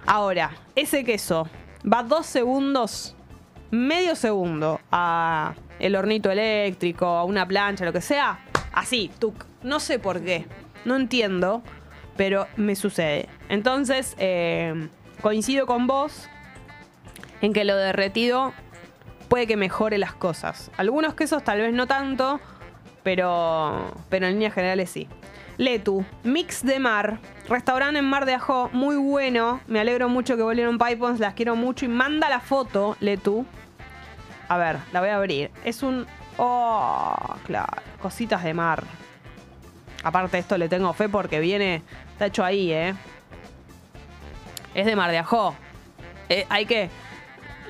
Ahora, 0.05 0.51
ese 0.75 1.05
queso 1.05 1.49
va 1.91 2.03
dos 2.03 2.27
segundos, 2.27 3.15
medio 3.71 4.15
segundo 4.15 4.81
a 4.91 5.55
el 5.79 5.97
hornito 5.97 6.31
eléctrico, 6.31 7.07
a 7.07 7.25
una 7.25 7.47
plancha, 7.47 7.85
lo 7.85 7.93
que 7.93 8.01
sea. 8.01 8.45
Así, 8.73 9.11
tuc. 9.19 9.47
No 9.63 9.81
sé 9.81 9.99
por 9.99 10.21
qué. 10.23 10.47
No 10.85 10.97
entiendo, 10.97 11.63
pero 12.17 12.47
me 12.57 12.75
sucede. 12.75 13.29
Entonces, 13.49 14.15
eh, 14.19 14.89
coincido 15.21 15.67
con 15.67 15.87
vos 15.87 16.29
en 17.43 17.53
que 17.53 17.65
lo 17.65 17.77
derretido 17.77 18.55
puede 19.29 19.47
que 19.47 19.57
mejore 19.57 19.99
las 19.99 20.15
cosas. 20.15 20.71
Algunos 20.79 21.15
quesos 21.15 21.45
tal 21.45 21.61
vez 21.61 21.75
no 21.75 21.87
tanto, 21.87 22.41
pero, 23.03 23.93
pero 24.09 24.27
en 24.27 24.35
líneas 24.35 24.55
generales 24.55 24.91
sí. 24.91 25.09
Letu, 25.59 26.05
Mix 26.25 26.65
de 26.65 26.79
Mar, 26.79 27.19
restaurante 27.49 27.99
en 27.99 28.07
Mar 28.07 28.25
de 28.25 28.35
Ajó, 28.35 28.71
muy 28.73 28.97
bueno. 28.97 29.61
Me 29.67 29.81
alegro 29.81 30.09
mucho 30.09 30.37
que 30.37 30.43
volvieron 30.43 30.79
Pipons, 30.79 31.21
las 31.21 31.35
quiero 31.35 31.57
mucho. 31.57 31.85
Y 31.85 31.89
manda 31.89 32.31
la 32.31 32.41
foto, 32.41 32.97
Letu. 33.01 33.45
A 34.49 34.57
ver, 34.57 34.79
la 34.93 35.01
voy 35.01 35.11
a 35.11 35.17
abrir. 35.17 35.51
Es 35.65 35.83
un. 35.83 36.07
Oh, 36.39 37.37
claro, 37.45 37.83
cositas 38.01 38.43
de 38.43 38.55
mar. 38.55 38.83
Aparte, 40.03 40.39
esto 40.39 40.59
le 40.59 40.69
tengo 40.69 40.93
fe 40.95 41.09
porque 41.09 41.39
viene. 41.41 41.83
Está 42.13 42.27
hecho 42.27 42.45
ahí, 42.45 42.73
¿eh? 42.73 42.95
Es 44.75 44.87
de 44.87 44.97
Mar 44.97 45.11
de 45.11 45.19
Ajó. 45.19 45.55
Eh, 46.29 46.47
hay 46.49 46.67
que. 46.67 46.91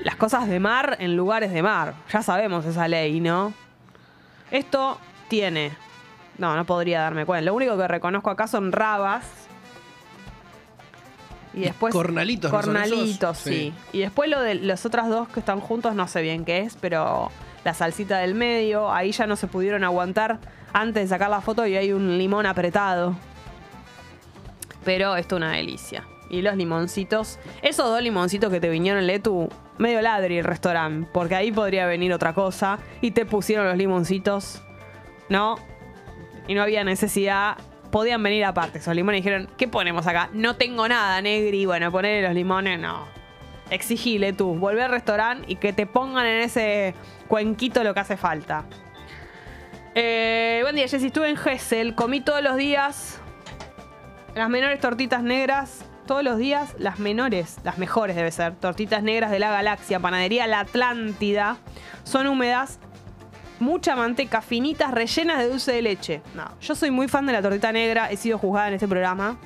Las 0.03 0.15
cosas 0.17 0.47
de 0.47 0.59
mar 0.59 0.97
en 0.99 1.15
lugares 1.15 1.51
de 1.51 1.63
mar. 1.63 1.95
Ya 2.11 2.21
sabemos 2.21 2.65
esa 2.65 2.87
ley, 2.87 3.21
¿no? 3.21 3.53
Esto 4.51 4.99
tiene. 5.29 5.71
No, 6.37 6.55
no 6.55 6.65
podría 6.65 7.01
darme 7.01 7.25
cuenta. 7.25 7.45
Lo 7.45 7.53
único 7.53 7.77
que 7.77 7.87
reconozco 7.87 8.29
acá 8.29 8.47
son 8.47 8.71
rabas. 8.71 9.25
Y 11.53 11.61
después. 11.61 11.93
cornalitos, 11.93 12.51
¿no 12.51 12.61
son 12.61 12.73
Cornalitos, 12.73 13.37
sí. 13.37 13.51
Sí. 13.51 13.73
Y 13.97 14.01
después 14.01 14.29
lo 14.29 14.41
de 14.41 14.55
los 14.55 14.85
otros 14.85 15.07
dos 15.07 15.29
que 15.29 15.39
están 15.39 15.59
juntos, 15.59 15.95
no 15.95 16.07
sé 16.07 16.21
bien 16.21 16.43
qué 16.45 16.61
es, 16.61 16.75
pero 16.81 17.31
la 17.63 17.73
salsita 17.73 18.17
del 18.17 18.35
medio, 18.35 18.91
ahí 18.91 19.11
ya 19.11 19.25
no 19.27 19.35
se 19.35 19.47
pudieron 19.47 19.83
aguantar 19.83 20.39
antes 20.73 21.03
de 21.03 21.07
sacar 21.07 21.29
la 21.29 21.41
foto 21.41 21.65
y 21.65 21.77
hay 21.77 21.93
un 21.93 22.17
limón 22.17 22.45
apretado. 22.45 23.15
Pero 24.83 25.15
esto 25.15 25.35
es 25.35 25.37
una 25.37 25.53
delicia. 25.53 26.03
Y 26.29 26.41
los 26.41 26.57
limoncitos, 26.57 27.39
esos 27.61 27.85
dos 27.85 28.01
limoncitos 28.01 28.51
que 28.51 28.59
te 28.59 28.69
vinieron, 28.69 29.05
Letu, 29.05 29.49
medio 29.77 30.01
ladri 30.01 30.37
el 30.37 30.43
restaurante, 30.43 31.07
porque 31.11 31.35
ahí 31.35 31.51
podría 31.51 31.85
venir 31.85 32.13
otra 32.13 32.33
cosa 32.33 32.79
y 33.01 33.11
te 33.11 33.25
pusieron 33.25 33.67
los 33.67 33.77
limoncitos, 33.77 34.61
¿no? 35.29 35.55
Y 36.47 36.53
no 36.55 36.61
había 36.61 36.83
necesidad, 36.83 37.57
podían 37.91 38.21
venir 38.21 38.45
aparte 38.45 38.79
esos 38.79 38.95
limones. 38.95 39.23
Dijeron, 39.23 39.49
¿qué 39.57 39.67
ponemos 39.67 40.07
acá? 40.07 40.29
No 40.33 40.55
tengo 40.55 40.87
nada, 40.87 41.21
negri. 41.21 41.65
Bueno, 41.65 41.91
ponerle 41.91 42.27
los 42.27 42.35
limones, 42.35 42.79
no. 42.79 43.07
Exigile 43.69 44.33
tú, 44.33 44.55
volver 44.55 44.83
al 44.83 44.91
restaurante 44.91 45.45
y 45.47 45.55
que 45.55 45.73
te 45.73 45.85
pongan 45.85 46.25
en 46.25 46.41
ese 46.41 46.95
cuenquito 47.27 47.83
lo 47.83 47.93
que 47.93 47.99
hace 48.01 48.17
falta. 48.17 48.65
Eh, 49.95 50.59
buen 50.63 50.75
día, 50.75 50.87
Jessy. 50.87 51.07
Estuve 51.07 51.29
en 51.29 51.37
Gessel, 51.37 51.95
comí 51.95 52.19
todos 52.19 52.41
los 52.41 52.57
días 52.57 53.19
las 54.35 54.49
menores 54.49 54.79
tortitas 54.79 55.23
negras. 55.23 55.85
Todos 56.13 56.23
los 56.23 56.37
días, 56.37 56.75
las 56.77 56.99
menores, 56.99 57.57
las 57.63 57.79
mejores 57.79 58.15
debe 58.15 58.29
ser, 58.29 58.53
tortitas 58.53 59.01
negras 59.01 59.31
de 59.31 59.39
la 59.39 59.49
galaxia, 59.49 59.99
panadería 59.99 60.45
La 60.45 60.59
Atlántida. 60.59 61.57
Son 62.03 62.27
húmedas, 62.27 62.77
mucha 63.59 63.95
manteca, 63.95 64.43
finitas, 64.43 64.91
rellenas 64.91 65.39
de 65.39 65.49
dulce 65.49 65.71
de 65.71 65.81
leche. 65.81 66.21
No, 66.35 66.51
yo 66.61 66.75
soy 66.75 66.91
muy 66.91 67.07
fan 67.07 67.25
de 67.25 67.33
la 67.33 67.41
tortita 67.41 67.71
negra, 67.71 68.11
he 68.11 68.17
sido 68.17 68.37
juzgada 68.37 68.67
en 68.67 68.75
este 68.75 68.87
programa. 68.87 69.39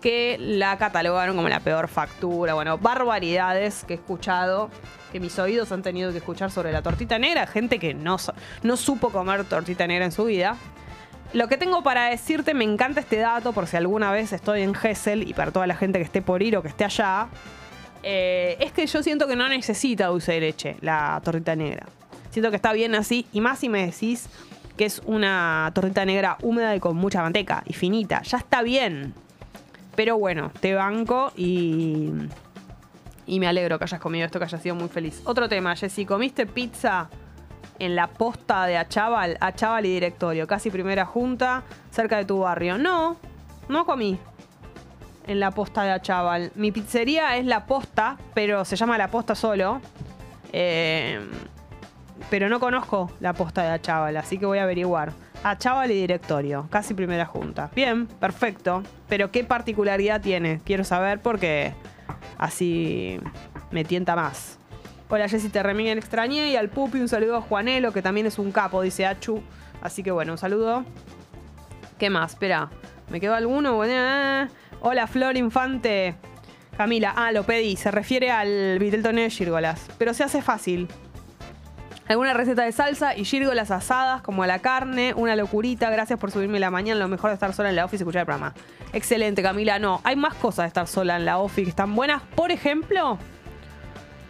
Que 0.00 0.38
la 0.40 0.78
catalogaron 0.78 1.36
como 1.36 1.50
la 1.50 1.60
peor 1.60 1.88
factura. 1.88 2.54
Bueno, 2.54 2.78
barbaridades 2.78 3.84
que 3.84 3.92
he 3.92 3.96
escuchado, 3.96 4.70
que 5.12 5.20
mis 5.20 5.38
oídos 5.38 5.70
han 5.70 5.82
tenido 5.82 6.12
que 6.12 6.16
escuchar 6.16 6.50
sobre 6.50 6.72
la 6.72 6.80
tortita 6.80 7.18
negra. 7.18 7.46
Gente 7.46 7.78
que 7.78 7.92
no, 7.92 8.16
no 8.62 8.76
supo 8.78 9.10
comer 9.10 9.44
tortita 9.44 9.86
negra 9.86 10.06
en 10.06 10.12
su 10.12 10.24
vida. 10.24 10.56
Lo 11.32 11.48
que 11.48 11.56
tengo 11.56 11.82
para 11.82 12.06
decirte, 12.06 12.54
me 12.54 12.64
encanta 12.64 13.00
este 13.00 13.16
dato 13.16 13.52
por 13.52 13.66
si 13.66 13.76
alguna 13.76 14.10
vez 14.10 14.32
estoy 14.32 14.62
en 14.62 14.74
Gessel 14.74 15.28
y 15.28 15.34
para 15.34 15.50
toda 15.50 15.66
la 15.66 15.76
gente 15.76 15.98
que 15.98 16.04
esté 16.04 16.22
por 16.22 16.42
ir 16.42 16.56
o 16.56 16.62
que 16.62 16.68
esté 16.68 16.84
allá. 16.84 17.28
eh, 18.02 18.56
es 18.60 18.72
que 18.72 18.86
yo 18.86 19.02
siento 19.02 19.26
que 19.26 19.36
no 19.36 19.48
necesita 19.48 20.06
dulce 20.06 20.32
de 20.32 20.40
leche 20.40 20.76
la 20.80 21.20
tortita 21.24 21.56
negra. 21.56 21.86
Siento 22.30 22.50
que 22.50 22.56
está 22.56 22.72
bien 22.72 22.94
así 22.94 23.26
y 23.32 23.40
más 23.40 23.58
si 23.58 23.68
me 23.68 23.84
decís 23.84 24.28
que 24.76 24.84
es 24.84 25.02
una 25.06 25.70
tortita 25.74 26.04
negra 26.04 26.36
húmeda 26.42 26.76
y 26.76 26.80
con 26.80 26.96
mucha 26.96 27.22
manteca 27.22 27.62
y 27.66 27.72
finita. 27.72 28.22
Ya 28.22 28.38
está 28.38 28.62
bien. 28.62 29.14
Pero 29.96 30.18
bueno, 30.18 30.52
te 30.60 30.74
banco 30.74 31.32
y. 31.36 32.12
Y 33.26 33.40
me 33.40 33.48
alegro 33.48 33.78
que 33.78 33.84
hayas 33.84 34.00
comido 34.00 34.24
esto, 34.24 34.38
que 34.38 34.44
hayas 34.44 34.62
sido 34.62 34.76
muy 34.76 34.88
feliz. 34.88 35.20
Otro 35.24 35.48
tema, 35.48 35.74
Jessy, 35.74 36.04
¿comiste 36.06 36.46
pizza 36.46 37.08
en 37.78 37.96
la 37.96 38.08
posta 38.08 38.66
de 38.66 38.76
Achaval? 38.76 39.36
Achaval 39.40 39.86
y 39.86 39.90
directorio, 39.90 40.46
casi 40.46 40.70
primera 40.70 41.04
junta, 41.04 41.62
cerca 41.90 42.16
de 42.16 42.24
tu 42.24 42.40
barrio. 42.40 42.78
No, 42.78 43.16
no 43.68 43.84
comí 43.86 44.18
en 45.26 45.40
la 45.40 45.50
posta 45.50 45.82
de 45.82 45.90
Achaval. 45.90 46.52
Mi 46.54 46.72
pizzería 46.72 47.36
es 47.36 47.46
la 47.46 47.66
posta, 47.66 48.16
pero 48.34 48.64
se 48.64 48.76
llama 48.76 48.96
la 48.98 49.08
posta 49.08 49.34
solo. 49.34 49.80
Eh, 50.52 51.20
pero 52.30 52.48
no 52.48 52.60
conozco 52.60 53.10
la 53.20 53.32
posta 53.34 53.62
de 53.62 53.70
Achaval, 53.70 54.16
así 54.16 54.38
que 54.38 54.46
voy 54.46 54.58
a 54.58 54.62
averiguar. 54.62 55.12
Achaval 55.42 55.90
y 55.90 55.94
directorio, 55.94 56.66
casi 56.70 56.94
primera 56.94 57.26
junta. 57.26 57.70
Bien, 57.74 58.06
perfecto. 58.06 58.82
Pero 59.08 59.30
¿qué 59.30 59.44
particularidad 59.44 60.20
tiene? 60.20 60.60
Quiero 60.64 60.82
saber 60.82 61.20
porque 61.20 61.74
así 62.38 63.20
me 63.70 63.84
tienta 63.84 64.16
más. 64.16 64.55
Hola 65.08 65.28
Jessy, 65.28 65.50
te 65.50 65.62
remiguen 65.62 65.98
extrañé 65.98 66.48
y 66.48 66.56
al 66.56 66.68
Pupi 66.68 66.98
un 66.98 67.08
saludo 67.08 67.36
a 67.36 67.40
Juanelo, 67.40 67.92
que 67.92 68.02
también 68.02 68.26
es 68.26 68.40
un 68.40 68.50
capo, 68.50 68.82
dice 68.82 69.06
Achu. 69.06 69.40
Así 69.80 70.02
que 70.02 70.10
bueno, 70.10 70.32
un 70.32 70.38
saludo. 70.38 70.84
¿Qué 71.96 72.10
más? 72.10 72.32
Espera, 72.32 72.70
¿me 73.08 73.20
quedó 73.20 73.36
alguno? 73.36 73.76
Bueno, 73.76 73.92
eh. 73.94 74.48
Hola 74.80 75.06
Flor 75.06 75.36
Infante. 75.36 76.16
Camila, 76.76 77.14
ah, 77.16 77.30
lo 77.30 77.44
pedí, 77.44 77.76
se 77.76 77.92
refiere 77.92 78.32
al 78.32 78.80
Viteltoné 78.80 79.22
de 79.22 79.30
Gírgolas. 79.30 79.86
Pero 79.96 80.12
se 80.12 80.24
hace 80.24 80.42
fácil. 80.42 80.88
Alguna 82.08 82.34
receta 82.34 82.64
de 82.64 82.72
salsa 82.72 83.16
y 83.16 83.24
gírgolas 83.24 83.70
asadas 83.70 84.22
como 84.22 84.42
a 84.42 84.48
la 84.48 84.58
carne, 84.58 85.14
una 85.14 85.36
locurita. 85.36 85.88
Gracias 85.88 86.18
por 86.18 86.32
subirme 86.32 86.58
la 86.58 86.70
mañana. 86.70 86.98
Lo 86.98 87.08
mejor 87.08 87.30
de 87.30 87.34
estar 87.34 87.52
sola 87.52 87.70
en 87.70 87.76
la 87.76 87.84
office 87.84 88.02
y 88.02 88.04
escuchar 88.04 88.20
el 88.20 88.26
programa. 88.26 88.54
Excelente, 88.92 89.40
Camila. 89.42 89.78
No, 89.78 90.00
hay 90.02 90.16
más 90.16 90.34
cosas 90.34 90.64
de 90.64 90.68
estar 90.68 90.88
sola 90.88 91.16
en 91.16 91.24
la 91.24 91.38
office 91.38 91.62
que 91.62 91.70
están 91.70 91.94
buenas. 91.94 92.22
Por 92.34 92.50
ejemplo, 92.50 93.18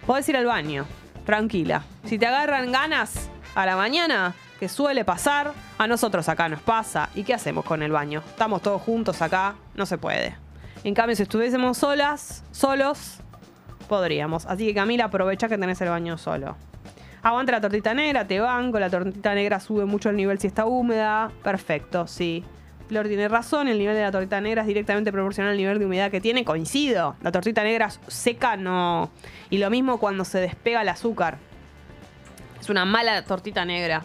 podés 0.07 0.29
ir 0.29 0.37
al 0.37 0.47
baño, 0.47 0.87
tranquila. 1.25 1.83
Si 2.05 2.19
te 2.19 2.27
agarran 2.27 2.71
ganas 2.73 3.29
a 3.55 3.67
la 3.67 3.77
mañana, 3.77 4.35
que 4.61 4.69
suele 4.69 5.05
pasar, 5.05 5.53
a 5.79 5.87
nosotros 5.87 6.29
acá 6.29 6.49
nos 6.49 6.61
pasa. 6.61 7.11
¿Y 7.15 7.25
qué 7.25 7.35
hacemos 7.35 7.65
con 7.65 7.83
el 7.83 7.93
baño? 7.93 8.23
Estamos 8.27 8.63
todos 8.63 8.81
juntos 8.81 9.21
acá, 9.21 9.57
no 9.75 9.85
se 9.85 9.99
puede. 9.99 10.37
En 10.85 10.95
cambio, 10.95 11.17
si 11.17 11.25
estuviésemos 11.25 11.79
solas, 11.79 12.45
solos, 12.53 13.19
podríamos. 13.89 14.47
Así 14.47 14.67
que 14.67 14.75
Camila, 14.75 15.07
aprovecha 15.07 15.49
que 15.49 15.59
tenés 15.59 15.81
el 15.81 15.89
baño 15.89 16.17
solo. 16.17 16.57
Aguanta 17.23 17.53
la 17.53 17.61
tortita 17.61 17.93
negra, 17.93 18.27
te 18.27 18.39
banco. 18.39 18.79
La 18.79 18.89
tortita 18.89 19.35
negra 19.35 19.59
sube 19.59 19.85
mucho 19.85 20.11
el 20.11 20.17
nivel 20.17 20.39
si 20.39 20.47
está 20.47 20.65
húmeda. 20.65 21.33
Perfecto, 21.43 22.07
sí. 22.07 22.45
Flor 22.89 23.09
tiene 23.09 23.29
razón, 23.29 23.67
el 23.67 23.79
nivel 23.79 23.97
de 23.97 24.03
la 24.03 24.13
tortita 24.13 24.41
negra 24.41 24.63
es 24.63 24.69
directamente 24.69 25.11
proporcional 25.11 25.53
al 25.53 25.57
nivel 25.57 25.79
de 25.79 25.87
humedad 25.87 26.11
que 26.11 26.21
tiene. 26.21 26.45
Coincido. 26.45 27.17
La 27.21 27.33
tortita 27.33 27.65
negra 27.65 27.91
seca 28.07 28.57
no. 28.57 29.11
Y 29.51 29.59
lo 29.59 29.71
mismo 29.71 29.99
cuando 29.99 30.25
se 30.25 30.39
despega 30.39 30.83
el 30.83 30.89
azúcar. 30.89 31.39
Es 32.61 32.71
una 32.71 32.85
mala 32.85 33.25
tortita 33.25 33.65
negra. 33.65 34.05